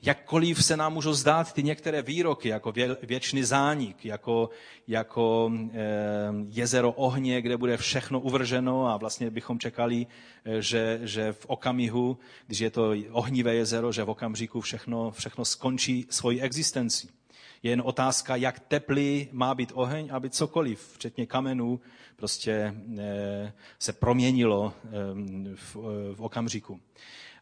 [0.06, 4.50] jakkoliv se nám můžou zdát ty některé výroky, jako věčný zánik, jako,
[4.88, 5.80] jako e,
[6.48, 10.06] jezero ohně, kde bude všechno uvrženo a vlastně bychom čekali,
[10.44, 15.44] eh, že, že v okamihu, když je to ohnivé jezero, že v okamžiku všechno, všechno
[15.44, 17.08] skončí svoji existenci.
[17.64, 21.80] Je jen otázka, jak teplý má být oheň, aby cokoliv, včetně kamenů,
[22.16, 24.90] prostě eh, se proměnilo eh,
[26.14, 26.80] v okamžiku.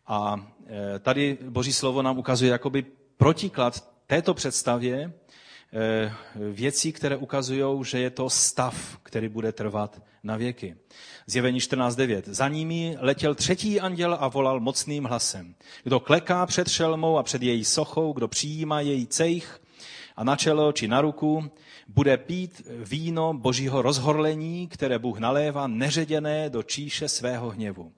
[0.06, 5.12] A eh, tady Boží slovo nám ukazuje jakoby protiklad této představě
[6.52, 10.76] věcí, které ukazují, že je to stav, který bude trvat na věky.
[11.26, 12.22] Zjevení 14.9.
[12.26, 15.54] Za nimi letěl třetí anděl a volal mocným hlasem.
[15.84, 19.61] Kdo kleká před šelmou a před její sochou, kdo přijímá její cejch
[20.16, 21.50] a na čelo či na ruku
[21.88, 27.92] bude pít víno božího rozhorlení, které Bůh nalévá neředěné do číše svého hněvu.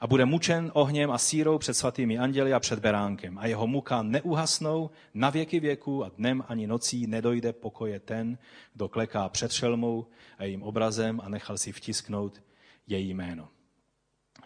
[0.00, 3.38] A bude mučen ohněm a sírou před svatými anděli a před beránkem.
[3.38, 8.38] A jeho muka neuhasnou na věky věku a dnem ani nocí nedojde pokoje ten,
[8.74, 10.06] kdo kleká před šelmou
[10.38, 12.42] a jejím obrazem a nechal si vtisknout
[12.86, 13.48] její jméno.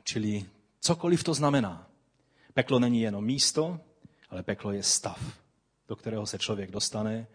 [0.05, 0.45] Čili
[0.81, 1.87] cokoliv to znamená.
[2.55, 3.81] Peklo není jenom místo,
[4.31, 5.48] ale peklo je stav
[5.89, 7.27] do kterého se člověk dostane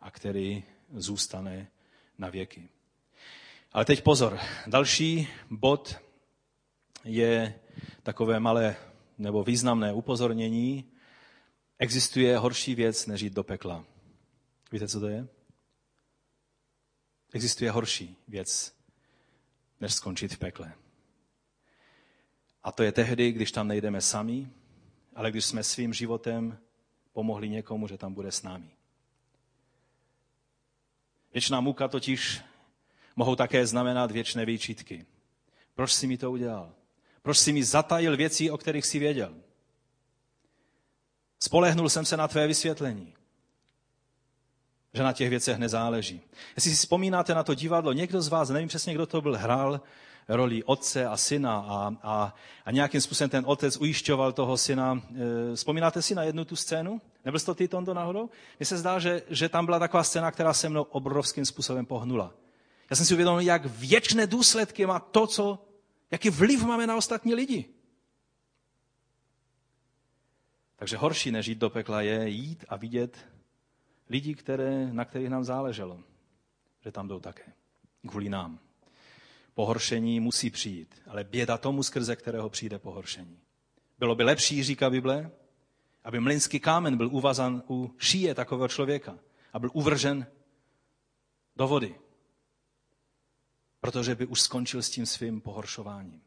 [0.00, 1.70] a který zůstane
[2.18, 2.68] na věky.
[3.72, 5.96] Ale teď pozor, další bod
[7.04, 7.60] je
[8.02, 8.76] takové malé
[9.18, 10.92] nebo významné upozornění.
[11.78, 13.84] Existuje horší věc, než jít do pekla.
[14.72, 15.28] Víte, co to je?
[17.32, 18.76] Existuje horší věc,
[19.80, 20.72] než skončit v pekle.
[22.62, 24.50] A to je tehdy, když tam nejdeme sami,
[25.14, 26.58] ale když jsme svým životem
[27.12, 28.70] pomohli někomu, že tam bude s námi.
[31.32, 32.40] Věčná muka totiž
[33.16, 35.06] mohou také znamenat věčné výčitky.
[35.74, 36.72] Proč jsi mi to udělal?
[37.22, 39.34] Proč jsi mi zatajil věci, o kterých jsi věděl?
[41.40, 43.14] Spolehnul jsem se na tvé vysvětlení,
[44.94, 46.20] že na těch věcech nezáleží.
[46.56, 49.80] Jestli si vzpomínáte na to divadlo, někdo z vás, nevím přesně, kdo to byl, hrál
[50.36, 55.02] roli otce a syna a, a, a nějakým způsobem ten otec ujišťoval toho syna.
[55.52, 57.00] E, vzpomínáte si na jednu tu scénu?
[57.24, 58.30] Nebyl jsi to ty, Tondo, náhodou?
[58.58, 62.34] Mně se zdá, že, že tam byla taková scéna, která se mnou obrovským způsobem pohnula.
[62.90, 65.66] Já jsem si uvědomil, jak věčné důsledky má to, co,
[66.10, 67.64] jaký vliv máme na ostatní lidi.
[70.76, 73.18] Takže horší, než jít do pekla, je jít a vidět
[74.08, 76.00] lidi, které, na kterých nám záleželo,
[76.84, 77.52] že tam jdou také.
[78.08, 78.58] Kvůli nám.
[79.54, 83.38] Pohoršení musí přijít, ale běda tomu, skrze kterého přijde pohoršení.
[83.98, 85.30] Bylo by lepší, říká Bible,
[86.04, 89.18] aby mlynský kámen byl uvazan u šíje takového člověka
[89.52, 90.26] a byl uvržen
[91.56, 91.94] do vody,
[93.80, 96.22] protože by už skončil s tím svým pohoršováním.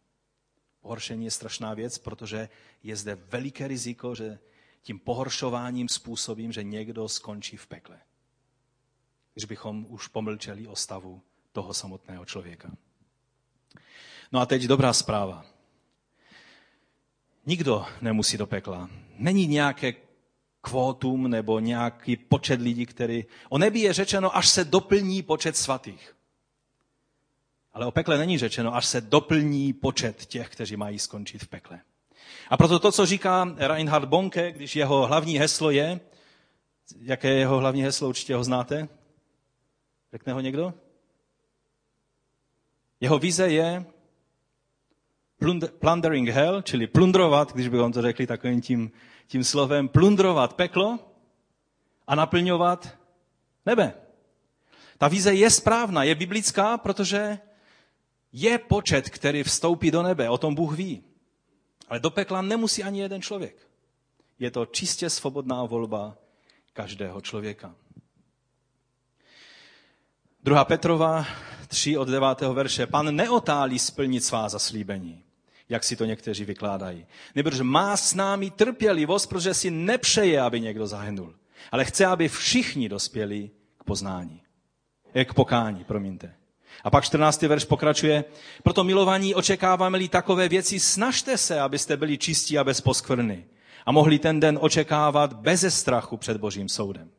[0.81, 2.49] Pohoršení je strašná věc, protože
[2.83, 4.39] je zde veliké riziko, že
[4.81, 7.99] tím pohoršováním způsobím, že někdo skončí v pekle.
[9.33, 11.21] Když bychom už pomlčeli o stavu
[11.51, 12.71] toho samotného člověka.
[14.31, 15.45] No a teď dobrá zpráva.
[17.45, 18.89] Nikdo nemusí do pekla.
[19.17, 19.93] Není nějaké
[20.61, 23.25] kvótum nebo nějaký počet lidí, který...
[23.49, 26.15] O nebi je řečeno, až se doplní počet svatých.
[27.73, 31.81] Ale o pekle není řečeno, až se doplní počet těch, kteří mají skončit v pekle.
[32.49, 35.99] A proto to, co říká Reinhard Bonke, když jeho hlavní heslo je,
[36.99, 38.87] jaké je jeho hlavní heslo, určitě ho znáte?
[40.11, 40.73] Řekne ho někdo?
[43.03, 43.85] Jeho vize je
[45.79, 48.91] plundering hell, čili plundrovat, když bychom to řekli takovým tím,
[49.27, 50.99] tím slovem, plundrovat peklo
[52.07, 52.97] a naplňovat
[53.65, 53.93] nebe.
[54.97, 57.39] Ta vize je správná, je biblická, protože
[58.31, 61.03] je počet, který vstoupí do nebe, o tom Bůh ví.
[61.87, 63.67] Ale do pekla nemusí ani jeden člověk.
[64.39, 66.17] Je to čistě svobodná volba
[66.73, 67.75] každého člověka.
[70.43, 70.65] 2.
[70.65, 71.25] Petrova
[71.73, 72.41] 3 od 9.
[72.53, 72.87] verše.
[72.87, 75.23] Pan neotálí splnit svá zaslíbení,
[75.69, 77.05] jak si to někteří vykládají.
[77.35, 81.35] Nebož má s námi trpělivost, protože si nepřeje, aby někdo zahynul.
[81.71, 84.41] Ale chce, aby všichni dospěli k poznání.
[85.13, 86.33] Eh, k pokání, promiňte.
[86.83, 87.47] A pak 14.
[87.47, 88.25] verš pokračuje.
[88.63, 93.45] Proto milovaní očekáváme-li takové věci, snažte se, abyste byli čistí a bez poskvrny.
[93.85, 97.09] A mohli ten den očekávat beze strachu před Božím soudem.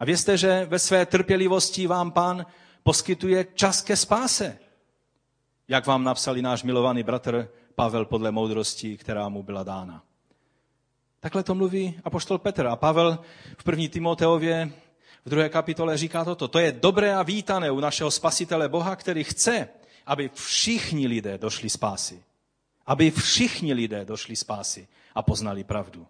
[0.00, 2.46] A vězte, že ve své trpělivosti vám pán
[2.82, 4.58] poskytuje čas ke spáse.
[5.68, 10.02] Jak vám napsali náš milovaný bratr Pavel podle moudrosti, která mu byla dána.
[11.20, 12.66] Takhle to mluví apoštol Petr.
[12.66, 13.18] A Pavel
[13.58, 14.70] v první Timoteově
[15.24, 16.48] v druhé kapitole říká toto.
[16.48, 19.68] To je dobré a vítané u našeho spasitele Boha, který chce,
[20.06, 22.22] aby všichni lidé došli spásy.
[22.86, 26.06] Aby všichni lidé došli spásy a poznali pravdu.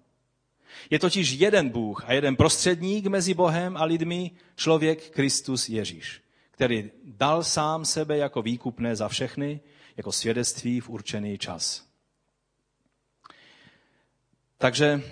[0.91, 6.23] Je totiž jeden Bůh a jeden prostředník mezi Bohem a lidmi, člověk Kristus Ježíš,
[6.61, 9.61] který dal sám sebe jako výkupné za všechny,
[9.97, 11.87] jako svědectví v určený čas.
[14.59, 15.03] Takže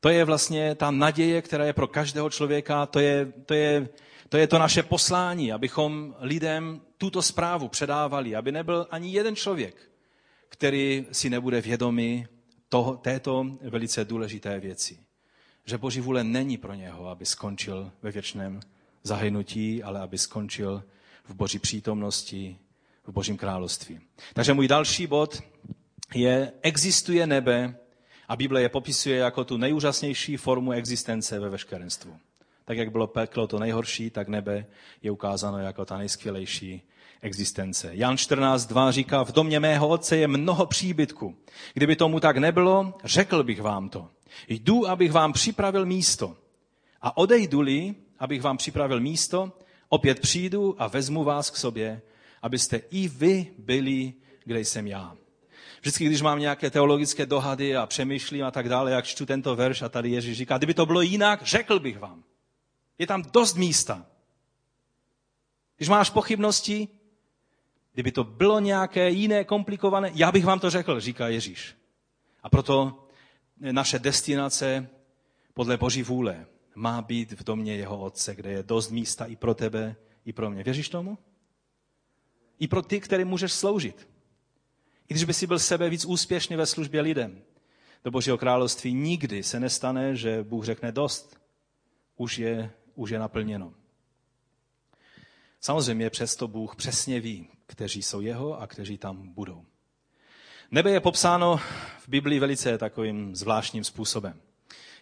[0.00, 3.88] to je vlastně ta naděje, která je pro každého člověka, to je to, je,
[4.28, 9.90] to, je to naše poslání, abychom lidem tuto zprávu předávali, aby nebyl ani jeden člověk,
[10.48, 12.26] který si nebude vědomý
[12.68, 14.98] toho, této velice důležité věci.
[15.64, 18.60] Že Boží vůle není pro něho, aby skončil ve věčném
[19.06, 20.82] zahynutí, ale aby skončil
[21.24, 22.58] v Boží přítomnosti,
[23.06, 24.00] v Božím království.
[24.34, 25.42] Takže můj další bod
[26.14, 27.76] je, existuje nebe,
[28.28, 32.16] a Bible je popisuje jako tu nejúžasnější formu existence ve veškerenstvu.
[32.64, 34.66] Tak jak bylo peklo to nejhorší, tak nebe
[35.02, 36.82] je ukázáno jako ta nejskvělejší
[37.22, 37.90] existence.
[37.92, 41.36] Jan 14.2 říká, v domě mého otce je mnoho příbytků.
[41.74, 44.10] Kdyby tomu tak nebylo, řekl bych vám to.
[44.48, 46.36] Jdu, abych vám připravil místo.
[47.02, 49.52] A odejdu-li, abych vám připravil místo,
[49.88, 52.02] opět přijdu a vezmu vás k sobě,
[52.42, 54.14] abyste i vy byli,
[54.44, 55.16] kde jsem já.
[55.80, 59.82] Vždycky, když mám nějaké teologické dohady a přemýšlím a tak dále, jak čtu tento verš
[59.82, 62.24] a tady Ježíš říká, kdyby to bylo jinak, řekl bych vám.
[62.98, 64.06] Je tam dost místa.
[65.76, 66.88] Když máš pochybnosti,
[67.96, 71.74] Kdyby to bylo nějaké jiné komplikované, já bych vám to řekl, říká Ježíš.
[72.42, 73.06] A proto
[73.60, 74.88] naše destinace
[75.54, 76.46] podle Boží vůle
[76.76, 80.50] má být v domě jeho otce, kde je dost místa i pro tebe, i pro
[80.50, 80.62] mě.
[80.62, 81.18] Věříš tomu?
[82.58, 84.08] I pro ty, který můžeš sloužit.
[85.08, 87.42] I když by si byl sebe víc úspěšný ve službě lidem,
[88.04, 91.40] do Božího království nikdy se nestane, že Bůh řekne dost.
[92.16, 93.74] Už je, už je naplněno.
[95.60, 99.64] Samozřejmě přesto Bůh přesně ví, kteří jsou jeho a kteří tam budou.
[100.70, 101.56] Nebe je popsáno
[101.98, 104.40] v Biblii velice takovým zvláštním způsobem.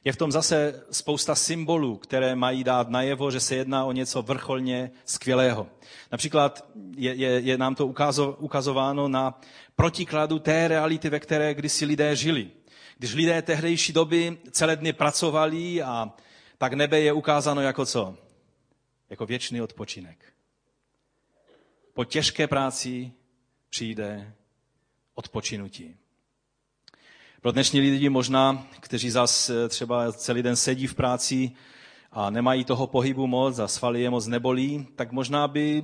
[0.04, 4.22] Je v tom zase spousta symbolů, které mají dát najevo, že se jedná o něco
[4.22, 5.66] vrcholně skvělého.
[6.12, 9.40] Například je, je, je nám to ukazo, ukazováno na
[9.76, 12.50] protikladu té reality, ve které kdysi lidé žili.
[12.98, 16.12] Když lidé tehdejší doby celé dny pracovali a
[16.58, 18.16] tak nebe je ukázáno jako co?
[19.10, 20.32] Jako věčný odpočinek.
[21.94, 23.12] Po těžké práci
[23.70, 24.34] přijde
[25.14, 25.96] odpočinutí.
[27.44, 31.52] Pro dnešní lidi možná, kteří zas eh, třeba celý den sedí v práci
[32.12, 35.82] a nemají toho pohybu moc a svaly je moc nebolí, tak možná by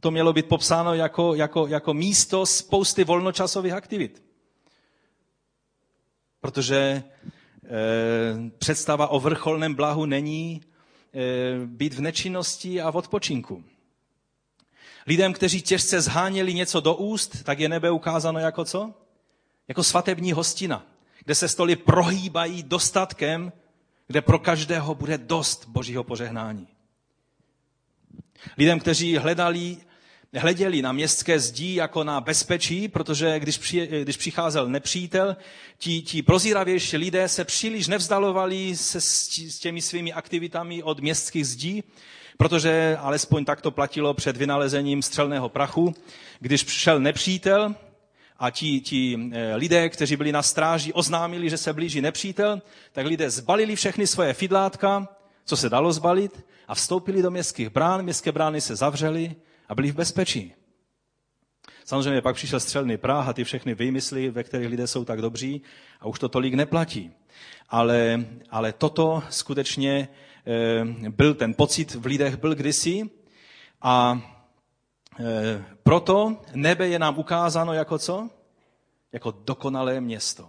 [0.00, 4.22] to mělo být popsáno jako, jako, jako místo spousty volnočasových aktivit.
[6.40, 7.02] Protože e,
[8.58, 10.60] představa o vrcholném blahu není
[11.14, 13.64] e, být v nečinnosti a v odpočinku.
[15.06, 18.94] Lidem, kteří těžce zháněli něco do úst, tak je nebe ukázáno jako co?
[19.68, 20.86] Jako svatební hostina
[21.30, 23.52] kde se stoly prohýbají dostatkem,
[24.06, 26.68] kde pro každého bude dost božího požehnání.
[28.58, 29.76] Lidem, kteří hledali,
[30.34, 35.36] hleděli na městské zdí jako na bezpečí, protože když, při, když přicházel nepřítel,
[35.78, 41.84] ti, ti prozíravější lidé se příliš nevzdalovali se s těmi svými aktivitami od městských zdí,
[42.36, 45.94] protože alespoň tak to platilo před vynalezením střelného prachu.
[46.40, 47.74] Když přišel nepřítel,
[48.40, 52.62] a ti, ti eh, lidé, kteří byli na stráži, oznámili, že se blíží nepřítel,
[52.92, 55.08] tak lidé zbalili všechny svoje fidlátka,
[55.44, 58.02] co se dalo zbalit, a vstoupili do městských brán.
[58.02, 59.36] Městské brány se zavřely
[59.68, 60.54] a byli v bezpečí.
[61.84, 65.62] Samozřejmě pak přišel střelný práh a ty všechny výmysly, ve kterých lidé jsou tak dobří
[66.00, 67.10] a už to tolik neplatí.
[67.68, 70.08] Ale, ale toto skutečně
[70.46, 73.10] e, byl ten pocit v lidech byl kdysi
[73.82, 74.39] a Eh,
[75.82, 78.30] proto nebe je nám ukázáno jako co?
[79.12, 80.48] Jako dokonalé město.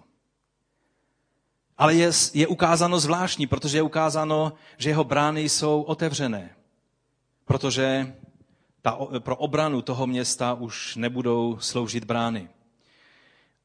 [1.77, 6.55] Ale je, je ukázáno zvláštní, protože je ukázáno, že jeho brány jsou otevřené.
[7.45, 8.13] Protože
[8.81, 12.49] ta, pro obranu toho města už nebudou sloužit brány.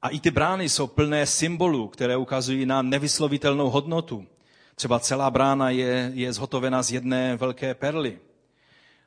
[0.03, 4.27] A i ty brány jsou plné symbolů, které ukazují na nevyslovitelnou hodnotu.
[4.75, 8.19] Třeba celá brána je, je zhotovena z jedné velké perly.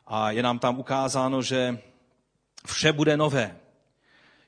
[0.09, 1.79] A je nám tam ukázáno, že
[2.65, 3.57] vše bude nové.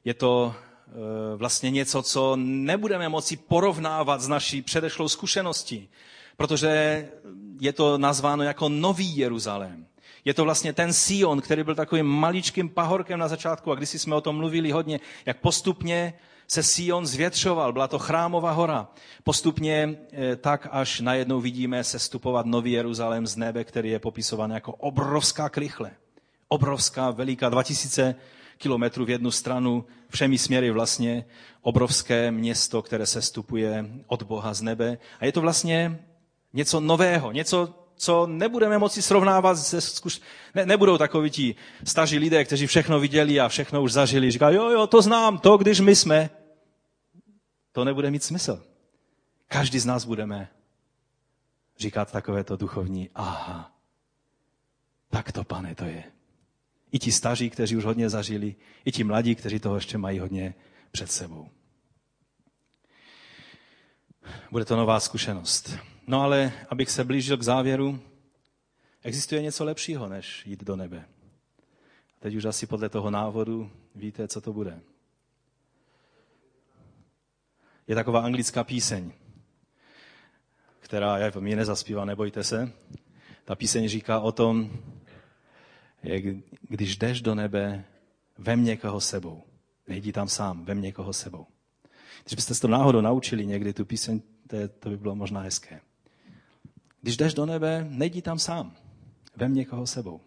[0.06, 5.90] Je to e, vlastně něco, co nebudeme moci porovnávat s naší předešlou zkušeností,
[6.38, 6.70] protože
[7.60, 9.86] je to nazváno jako Nový Jeruzalém.
[10.26, 14.16] Je to vlastně ten Sion, který byl takovým maličkým pahorkem na začátku a když jsme
[14.16, 16.14] o tom mluvili hodně, jak postupně
[16.54, 18.88] se Sion zvětšoval, byla to chrámová hora.
[19.24, 24.52] Postupně e, tak, až najednou vidíme se stupovat Nový Jeruzalém z nebe, který je popisován
[24.52, 25.92] jako obrovská krychle
[26.52, 28.16] obrovská, veliká, 2000
[28.58, 31.26] kilometrů v jednu stranu, všemi směry vlastně
[31.62, 34.98] obrovské město, které se stupuje od Boha z nebe.
[35.20, 36.00] A je to vlastně
[36.54, 40.22] něco nového, něco, co nebudeme moci srovnávat se zkuš...
[40.56, 44.32] ne, nebudou takoví ti staří lidé, kteří všechno viděli a všechno už zažili.
[44.32, 46.30] Říkají, jo, jo, to znám, to, když my jsme.
[47.72, 48.66] To nebude mít smysl.
[49.48, 50.50] Každý z nás budeme
[51.78, 53.76] říkat takovéto duchovní, aha,
[55.10, 56.04] tak to, pane, to je.
[56.92, 58.56] I ti staří, kteří už hodně zažili,
[58.86, 60.54] i ti mladí, kteří toho ještě mají hodně
[60.92, 61.50] před sebou.
[64.52, 65.78] Bude to nová zkušenost.
[66.08, 68.00] No ale, abych se blížil k závěru,
[69.04, 71.06] existuje něco lepšího, než jít do nebe.
[72.20, 74.82] Teď už asi podle toho návodu víte, co to bude.
[77.88, 79.12] Je taková anglická píseň,
[80.80, 82.72] která, já mě nezaspívá, nebojte se.
[83.46, 84.72] Ta píseň říká o tom,
[86.04, 86.24] jak
[86.62, 87.86] když jdeš do nebe,
[88.38, 89.44] vem někoho sebou.
[89.88, 91.48] Nejdi tam sám, vem někoho sebou.
[92.24, 95.42] Když byste se to náhodou naučili někdy, tu píseň, to, je, to by bylo možná
[95.42, 95.82] hezké.
[97.02, 98.76] Když jdeš do nebe, nejdi tam sám.
[99.36, 100.22] Vem někoho sebou.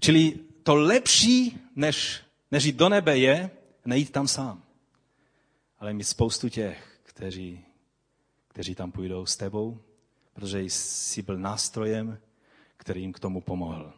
[0.00, 3.50] Čili to lepší, než, než jít do nebe, je
[3.86, 4.62] nejít tam sám.
[5.78, 7.64] Ale mít spoustu těch, kteří,
[8.48, 9.78] kteří tam půjdou s tebou,
[10.32, 12.18] protože jsi byl nástrojem,
[12.76, 13.92] který jim k tomu pomohl.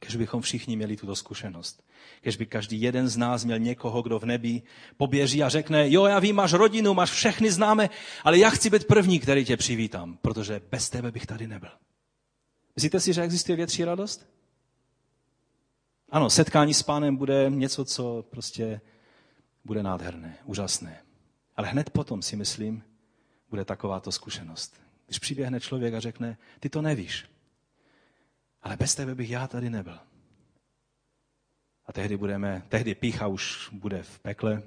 [0.00, 1.84] Když bychom všichni měli tuto zkušenost.
[2.20, 4.62] Kež by každý jeden z nás měl někoho, kdo v nebi
[4.96, 7.90] poběží a řekne, jo, já vím, máš rodinu, máš všechny známe,
[8.24, 11.70] ale já chci být první, který tě přivítám, protože bez tebe bych tady nebyl.
[12.76, 14.28] Myslíte si, že existuje větší radost?
[16.10, 18.80] Ano, setkání s pánem bude něco, co prostě
[19.68, 21.02] bude nádherné, úžasné.
[21.56, 22.82] Ale hned potom si myslím,
[23.50, 24.80] bude takováto zkušenost.
[25.06, 27.28] Když přiběhne člověk a řekne, ty to nevíš,
[28.62, 29.98] ale bez tebe bych já tady nebyl.
[31.86, 34.62] A tehdy budeme, tehdy pícha už bude v pekle,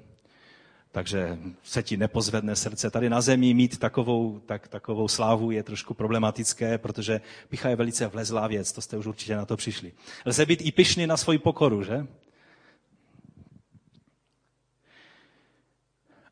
[0.92, 2.90] takže se ti nepozvedne srdce.
[2.90, 8.06] Tady na zemi mít takovou, tak, takovou slávu je trošku problematické, protože picha je velice
[8.06, 9.92] vlezlá věc, to jste už určitě na to přišli.
[10.26, 12.06] Lze být i pišný na svoji pokoru, že?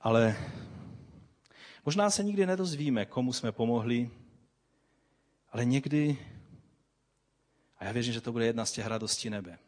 [0.00, 0.36] Ale
[1.84, 4.10] možná se nikdy nedozvíme, komu jsme pomohli,
[5.52, 6.18] ale někdy,
[7.78, 9.58] a já věřím, že to bude jedna z těch radostí nebe,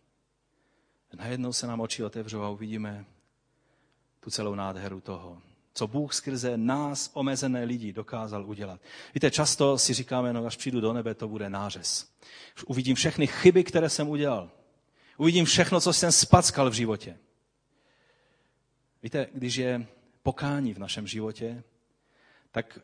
[1.14, 3.04] najednou se nám oči otevřou a uvidíme
[4.20, 5.42] tu celou nádheru toho,
[5.74, 8.80] co Bůh skrze nás, omezené lidi, dokázal udělat.
[9.14, 12.12] Víte, často si říkáme, no až přijdu do nebe, to bude nářez.
[12.66, 14.50] Uvidím všechny chyby, které jsem udělal.
[15.16, 17.18] Uvidím všechno, co jsem spackal v životě.
[19.02, 19.86] Víte, když je
[20.22, 21.64] pokání v našem životě,
[22.50, 22.78] tak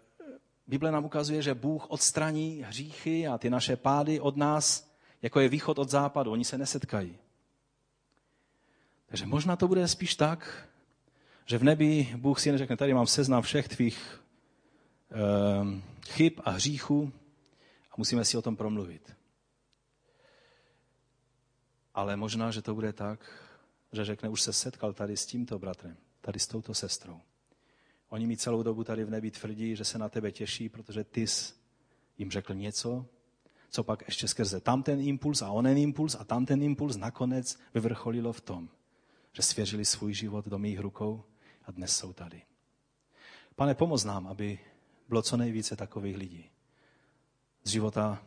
[0.67, 4.91] Bible nám ukazuje, že Bůh odstraní hříchy a ty naše pády od nás,
[5.23, 6.33] jako je východ od západu.
[6.33, 7.19] Oni se nesetkají.
[9.07, 10.69] Takže možná to bude spíš tak,
[11.47, 14.23] že v nebi Bůh si neřekne, tady mám seznam všech tvých
[15.61, 17.13] um, chyb a hříchů
[17.91, 19.17] a musíme si o tom promluvit.
[21.95, 23.21] Ale možná, že to bude tak,
[23.93, 27.21] že řekne, už se setkal tady s tímto bratrem, tady s touto sestrou.
[28.09, 31.27] Oni mi celou dobu tady v nebi tvrdí, že se na tebe těší, protože ty
[31.27, 31.53] jsi
[32.19, 33.07] jim řekl něco,
[33.71, 38.41] co pak ještě skrze tamten impuls a onen impuls a tamten impuls nakonec vyvrcholilo v
[38.41, 38.69] tom,
[39.33, 41.25] že svěřili svůj život do mých rukou
[41.65, 42.43] a dnes jsou tady.
[43.57, 44.59] Pane, pomoz nám, aby
[45.09, 46.51] bylo co nejvíce takových lidí.
[47.65, 48.23] Z života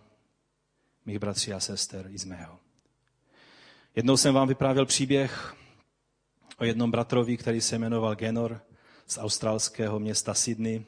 [1.06, 2.60] mých bratří a sester i z mého.
[3.96, 5.56] Jednou jsem vám vyprávěl příběh
[6.58, 8.62] o jednom bratrovi, který se jmenoval Genor
[9.12, 10.86] z australského města Sydney,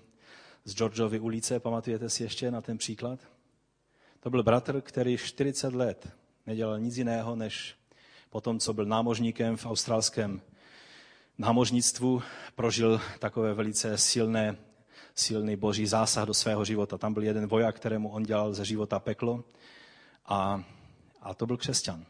[0.66, 1.60] z Georgeovy ulice.
[1.60, 3.20] Pamatujete si ještě na ten příklad?
[4.20, 6.10] To byl bratr, který 40 let
[6.46, 7.76] nedělal nic jiného, než
[8.30, 10.42] potom, co byl námožníkem v australském
[11.38, 12.22] námožnictvu,
[12.56, 14.58] prožil takové velice silné,
[15.16, 16.98] silný boží zásah do svého života.
[16.98, 19.44] Tam byl jeden voják, kterému on dělal ze života peklo
[20.26, 20.64] a,
[21.22, 22.06] a to byl křesťan.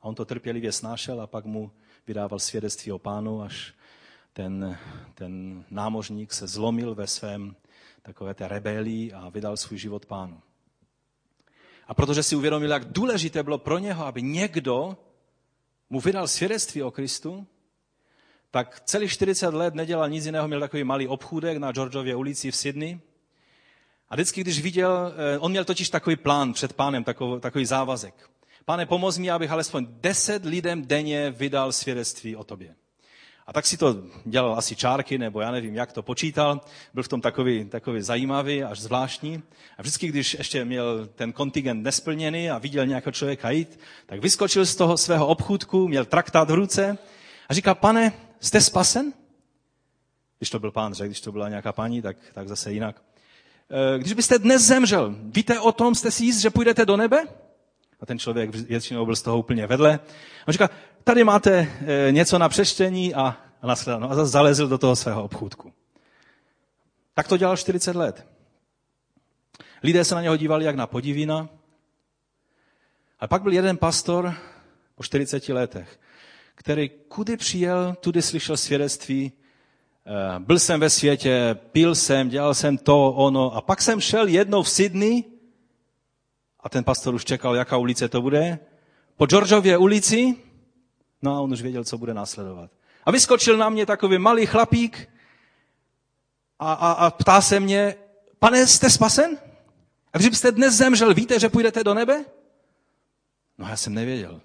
[0.00, 1.70] A on to trpělivě snášel a pak mu
[2.06, 3.74] vydával svědectví o pánu, až
[4.38, 4.78] ten,
[5.14, 7.56] ten námožník se zlomil ve svém
[8.02, 10.40] takové té rebelii a vydal svůj život pánu.
[11.86, 14.96] A protože si uvědomil, jak důležité bylo pro něho, aby někdo
[15.90, 17.46] mu vydal svědectví o Kristu,
[18.50, 22.56] tak celých 40 let nedělal nic jiného, měl takový malý obchůdek na Georgeově ulici v
[22.56, 23.00] Sydney.
[24.08, 28.30] A vždycky, když viděl, eh, on měl totiž takový plán před pánem, takový, takový závazek.
[28.64, 32.74] Pane, pomoz mi, abych alespoň 10 lidem denně vydal svědectví o tobě.
[33.48, 36.60] A tak si to dělal asi čárky, nebo já nevím, jak to počítal.
[36.94, 39.42] Byl v tom takový, takový zajímavý, až zvláštní.
[39.78, 44.66] A vždycky, když ještě měl ten kontingent nesplněný a viděl nějakého člověka jít, tak vyskočil
[44.66, 46.98] z toho svého obchůdku, měl traktát v ruce
[47.48, 49.12] a říkal, pane, jste spasen?
[50.38, 53.02] Když to byl pán řekl, když to byla nějaká paní, tak, tak zase jinak.
[53.70, 57.24] Eh, když byste dnes zemřel, víte o tom, jste si jist, že půjdete do nebe?
[58.00, 60.00] A ten člověk většinou byl z toho úplně vedle.
[60.48, 60.70] On říká,
[61.04, 64.10] tady máte eh, něco na přečtení a, a nashledanou.
[64.10, 65.72] A zase zalezl do toho svého obchůdku.
[67.14, 68.26] Tak to dělal 40 let.
[69.82, 71.48] Lidé se na něho dívali jak na podivína.
[73.20, 74.34] A pak byl jeden pastor
[74.94, 76.00] po 40 letech,
[76.54, 79.32] který kudy přijel, tudy slyšel svědectví,
[80.06, 83.54] eh, byl jsem ve světě, pil jsem, dělal jsem to, ono.
[83.54, 85.24] A pak jsem šel jednou v Sydney
[86.60, 88.58] a ten pastor už čekal, jaká ulice to bude.
[89.16, 90.36] Po Georgeově ulici,
[91.22, 92.70] no a on už věděl, co bude následovat.
[93.04, 95.08] A vyskočil na mě takový malý chlapík
[96.58, 97.94] a, a, a ptá se mě,
[98.38, 99.38] pane, jste spasen?
[100.12, 102.24] A kdybyste dnes zemřel, víte, že půjdete do nebe?
[103.58, 104.40] No já jsem nevěděl.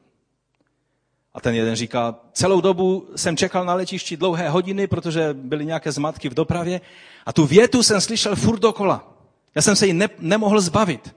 [1.34, 5.92] A ten jeden říká, celou dobu jsem čekal na letišti dlouhé hodiny, protože byly nějaké
[5.92, 6.82] zmatky v dopravě
[7.26, 9.18] a tu větu jsem slyšel furt dokola.
[9.56, 11.16] Já jsem se jí ne, nemohl zbavit.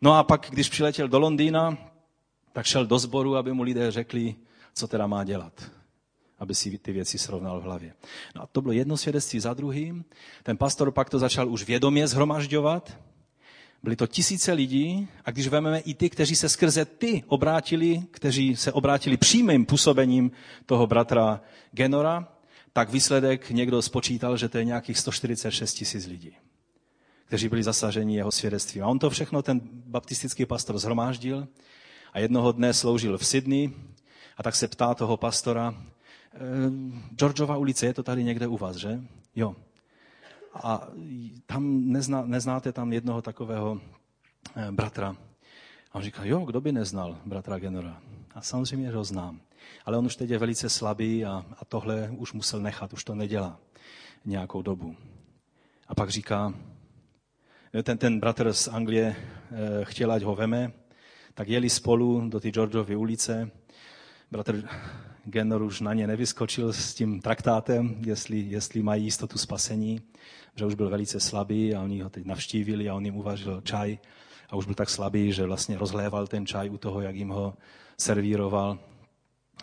[0.00, 1.78] No a pak, když přiletěl do Londýna,
[2.52, 4.34] tak šel do sboru, aby mu lidé řekli,
[4.74, 5.70] co teda má dělat,
[6.38, 7.94] aby si ty věci srovnal v hlavě.
[8.34, 10.04] No a to bylo jedno svědectví za druhým.
[10.42, 12.98] Ten pastor pak to začal už vědomě zhromažďovat.
[13.82, 18.56] Byly to tisíce lidí a když vezmeme i ty, kteří se skrze ty obrátili, kteří
[18.56, 20.30] se obrátili přímým působením
[20.66, 21.40] toho bratra
[21.72, 22.28] Genora,
[22.72, 26.36] tak výsledek někdo spočítal, že to je nějakých 146 tisíc lidí,
[27.24, 28.84] kteří byli zasaženi jeho svědectvím.
[28.84, 31.48] A on to všechno, ten baptistický pastor, zhromáždil
[32.12, 33.72] a jednoho dne sloužil v Sydney
[34.36, 36.38] a tak se ptá toho pastora, e,
[37.16, 39.00] Georgeova ulice, je to tady někde u vás, že?
[39.36, 39.56] Jo.
[40.62, 40.88] A
[41.46, 43.80] tam nezná, neznáte tam jednoho takového
[44.56, 45.16] eh, bratra.
[45.92, 48.00] A on říká, jo, kdo by neznal bratra Genora?
[48.34, 49.40] A samozřejmě, ho znám.
[49.84, 53.14] Ale on už teď je velice slabý a, a tohle už musel nechat, už to
[53.14, 53.58] nedělá
[54.24, 54.96] nějakou dobu.
[55.88, 56.54] A pak říká,
[57.82, 59.16] ten, ten bratr z Anglie e,
[59.84, 60.72] chtěl, ať ho veme,
[61.34, 63.50] tak jeli spolu do té Georgeovy ulice.
[64.30, 64.68] Bratr
[65.24, 70.00] Genor už na ně nevyskočil s tím traktátem, jestli, jestli mají jistotu spasení
[70.56, 73.98] že už byl velice slabý a oni ho teď navštívili a on jim uvařil čaj
[74.50, 77.54] a už byl tak slabý, že vlastně rozhléval ten čaj u toho, jak jim ho
[77.98, 78.78] servíroval.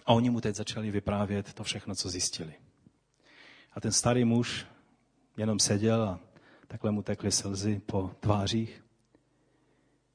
[0.05, 2.53] A oni mu teď začali vyprávět to všechno, co zjistili.
[3.73, 4.65] A ten starý muž
[5.37, 6.19] jenom seděl a
[6.71, 8.83] takhle mu tekly slzy po tvářích.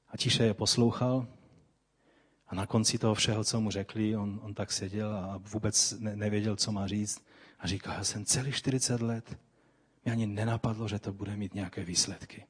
[0.09, 1.27] A tiše je poslouchal.
[2.49, 6.17] A na konci toho všeho, co mu řekli, on, on tak seděl a vůbec ne,
[6.17, 7.25] nevěděl, co má říct.
[7.59, 9.39] A říká, já jsem celý 40 let
[10.05, 12.47] mě ani nenapadlo, že to bude mít nějaké výsledky.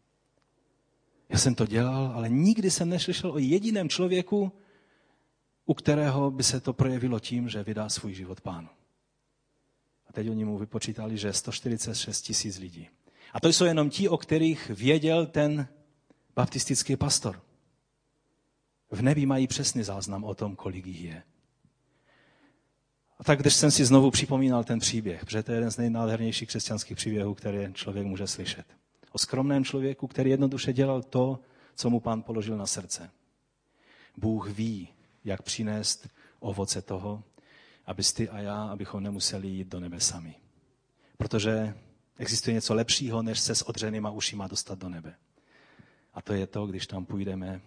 [1.29, 4.53] Já jsem to dělal, ale nikdy jsem neslyšel o jediném člověku,
[5.65, 8.69] u kterého by se to projevilo tím, že vydá svůj život pánu.
[10.09, 12.89] A teď oni mu vypočítali, že 146 tisíc lidí.
[13.37, 15.68] A to jsou jenom ti, o kterých věděl ten
[16.37, 17.43] baptistický pastor.
[18.91, 21.22] V nebi mají přesný záznam o tom, kolik jich je.
[23.18, 26.49] A tak, když jsem si znovu připomínal ten příběh, protože to je jeden z nejnádhernějších
[26.49, 28.66] křesťanských příběhů, které člověk může slyšet.
[29.12, 31.41] O skromném člověku, který jednoduše dělal to,
[31.74, 33.11] co mu pán položil na srdce.
[34.16, 34.89] Bůh ví,
[35.24, 36.09] jak přinést
[36.41, 37.22] ovoce toho,
[37.87, 40.34] aby ty a já, abychom nemuseli jít do nebe sami.
[41.16, 41.74] Protože
[42.19, 45.14] existuje něco lepšího, než se s odřenýma ušima dostat do nebe.
[46.14, 47.61] A to je to, když tam půjdeme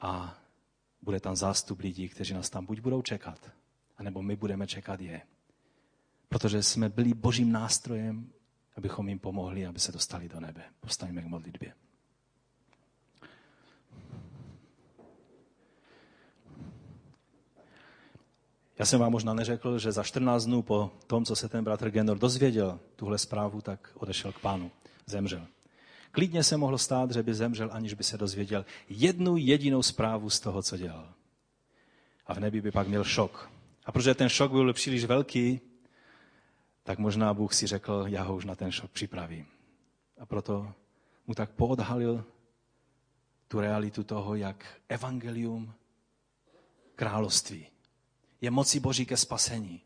[0.00, 0.38] a
[1.02, 3.50] bude tam zástup lidí, kteří nás tam buď budou čekat,
[3.96, 5.22] anebo my budeme čekat je.
[6.28, 8.32] Protože jsme byli božím nástrojem,
[8.76, 10.64] abychom jim pomohli, aby se dostali do nebe.
[10.80, 11.72] Postaňme k modlitbě.
[18.78, 21.90] Já jsem vám možná neřekl, že za 14 dnů po tom, co se ten bratr
[21.90, 24.70] Genor dozvěděl tuhle zprávu, tak odešel k pánu.
[25.06, 25.46] Zemřel.
[26.10, 30.40] Klidně se mohlo stát, že by zemřel, aniž by se dozvěděl jednu jedinou zprávu z
[30.40, 31.12] toho, co dělal.
[32.26, 33.50] A v nebi by pak měl šok.
[33.84, 35.60] A protože ten šok byl příliš velký,
[36.82, 39.46] tak možná Bůh si řekl, já ho už na ten šok připravím.
[40.18, 40.72] A proto
[41.26, 42.24] mu tak poodhalil
[43.48, 45.72] tu realitu toho, jak evangelium
[46.94, 47.66] království
[48.40, 49.82] je moci Boží ke spasení.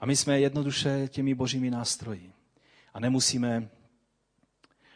[0.00, 2.32] A my jsme jednoduše těmi božími nástroji.
[2.94, 3.68] A nemusíme,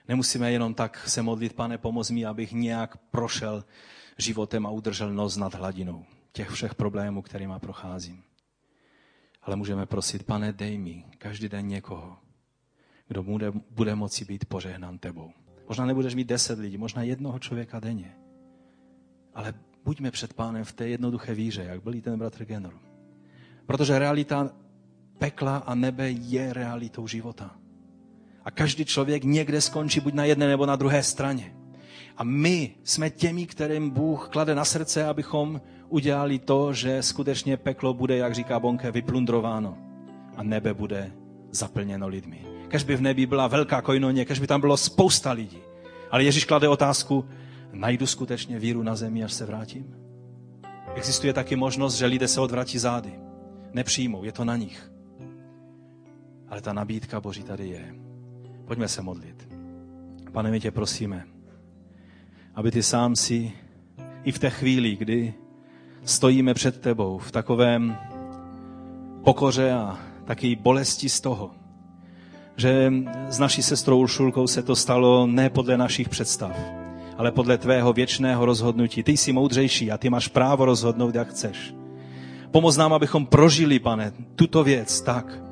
[0.09, 3.65] nemusíme jenom tak se modlit, pane, pomoz mi, abych nějak prošel
[4.19, 8.23] životem a udržel nos nad hladinou těch všech problémů, kterými procházím.
[9.43, 12.19] Ale můžeme prosit, pane, dej mi každý den někoho,
[13.09, 15.33] kdo bude, bude moci být požehnán tebou.
[15.69, 18.17] Možná nebudeš mít deset lidí, možná jednoho člověka denně.
[19.35, 19.55] Ale
[19.85, 22.75] buďme před pánem v té jednoduché víře, jak byl ten bratr Genor.
[23.67, 24.51] Protože realita
[25.19, 27.51] pekla a nebe je realitou života.
[28.45, 31.55] A každý člověk někde skončí buď na jedné nebo na druhé straně.
[32.17, 37.95] A my jsme těmi, kterým Bůh klade na srdce, abychom udělali to, že skutečně peklo
[37.95, 39.79] bude, jak říká Bonke, vyplundrováno
[40.37, 41.13] a nebe bude
[41.51, 42.47] zaplněno lidmi.
[42.69, 45.59] Kež by v nebi byla velká kojnoně, kež by tam bylo spousta lidí.
[46.11, 47.25] Ale Ježíš klade otázku,
[47.73, 49.97] najdu skutečně víru na zemi, až se vrátím?
[50.95, 53.13] Existuje taky možnost, že lidé se odvratí zády.
[53.73, 54.93] Nepřijmou, je to na nich.
[56.49, 57.95] Ale ta nabídka Boží tady je.
[58.65, 59.49] Pojďme se modlit.
[60.33, 61.25] Pane, my tě prosíme,
[62.55, 63.53] aby ty sám si
[64.25, 65.35] i v té chvíli, kdy
[66.05, 67.97] stojíme před tebou v takovém
[69.25, 71.51] pokoře a taky bolesti z toho,
[72.57, 72.93] že
[73.29, 76.57] s naší sestrou Uršulkou se to stalo ne podle našich představ,
[77.17, 79.03] ale podle tvého věčného rozhodnutí.
[79.03, 81.75] Ty jsi moudřejší a ty máš právo rozhodnout, jak chceš.
[82.51, 85.43] Pomoz nám, abychom prožili, pane, tuto věc tak,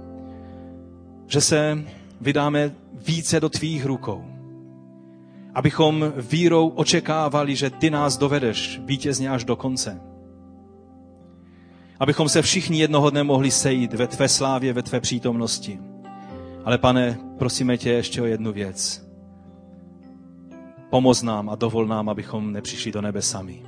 [1.27, 1.85] že se
[2.21, 2.75] vydáme
[3.07, 4.25] více do tvých rukou.
[5.55, 10.01] Abychom vírou očekávali, že ty nás dovedeš vítězně až do konce
[12.01, 15.79] abychom se všichni jednoho dne mohli sejít ve tvé slávě, ve tvé přítomnosti.
[16.65, 19.10] Ale pane, prosíme tě ještě o jednu věc.
[20.91, 23.63] Pomoz nám a dovol nám, abychom nepřišli do nebe sami.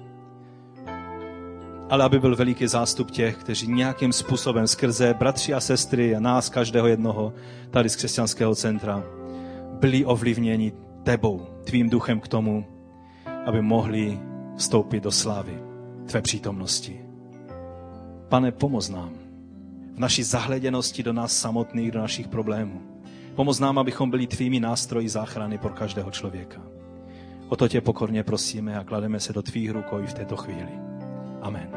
[1.91, 6.49] Ale aby byl veliký zástup těch, kteří nějakým způsobem skrze bratři a sestry a nás,
[6.49, 7.33] každého jednoho,
[7.71, 9.03] tady z křesťanského centra,
[9.81, 12.67] byli ovlivněni tebou, tvým duchem k tomu,
[13.47, 14.21] aby mohli
[14.57, 15.59] vstoupit do slávy
[16.07, 17.01] tvé přítomnosti.
[18.29, 19.13] Pane, pomoz nám
[19.95, 22.83] v naší zahleděnosti do nás samotných, do našich problémů.
[23.35, 26.63] Pomoz nám, abychom byli tvými nástroji záchrany pro každého člověka.
[27.53, 30.73] O to tě pokorně prosíme a klademe se do tvých rukou i v této chvíli.
[31.41, 31.69] Amen.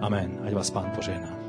[0.00, 0.38] Amen.
[0.44, 1.39] Ať vás pán požehná.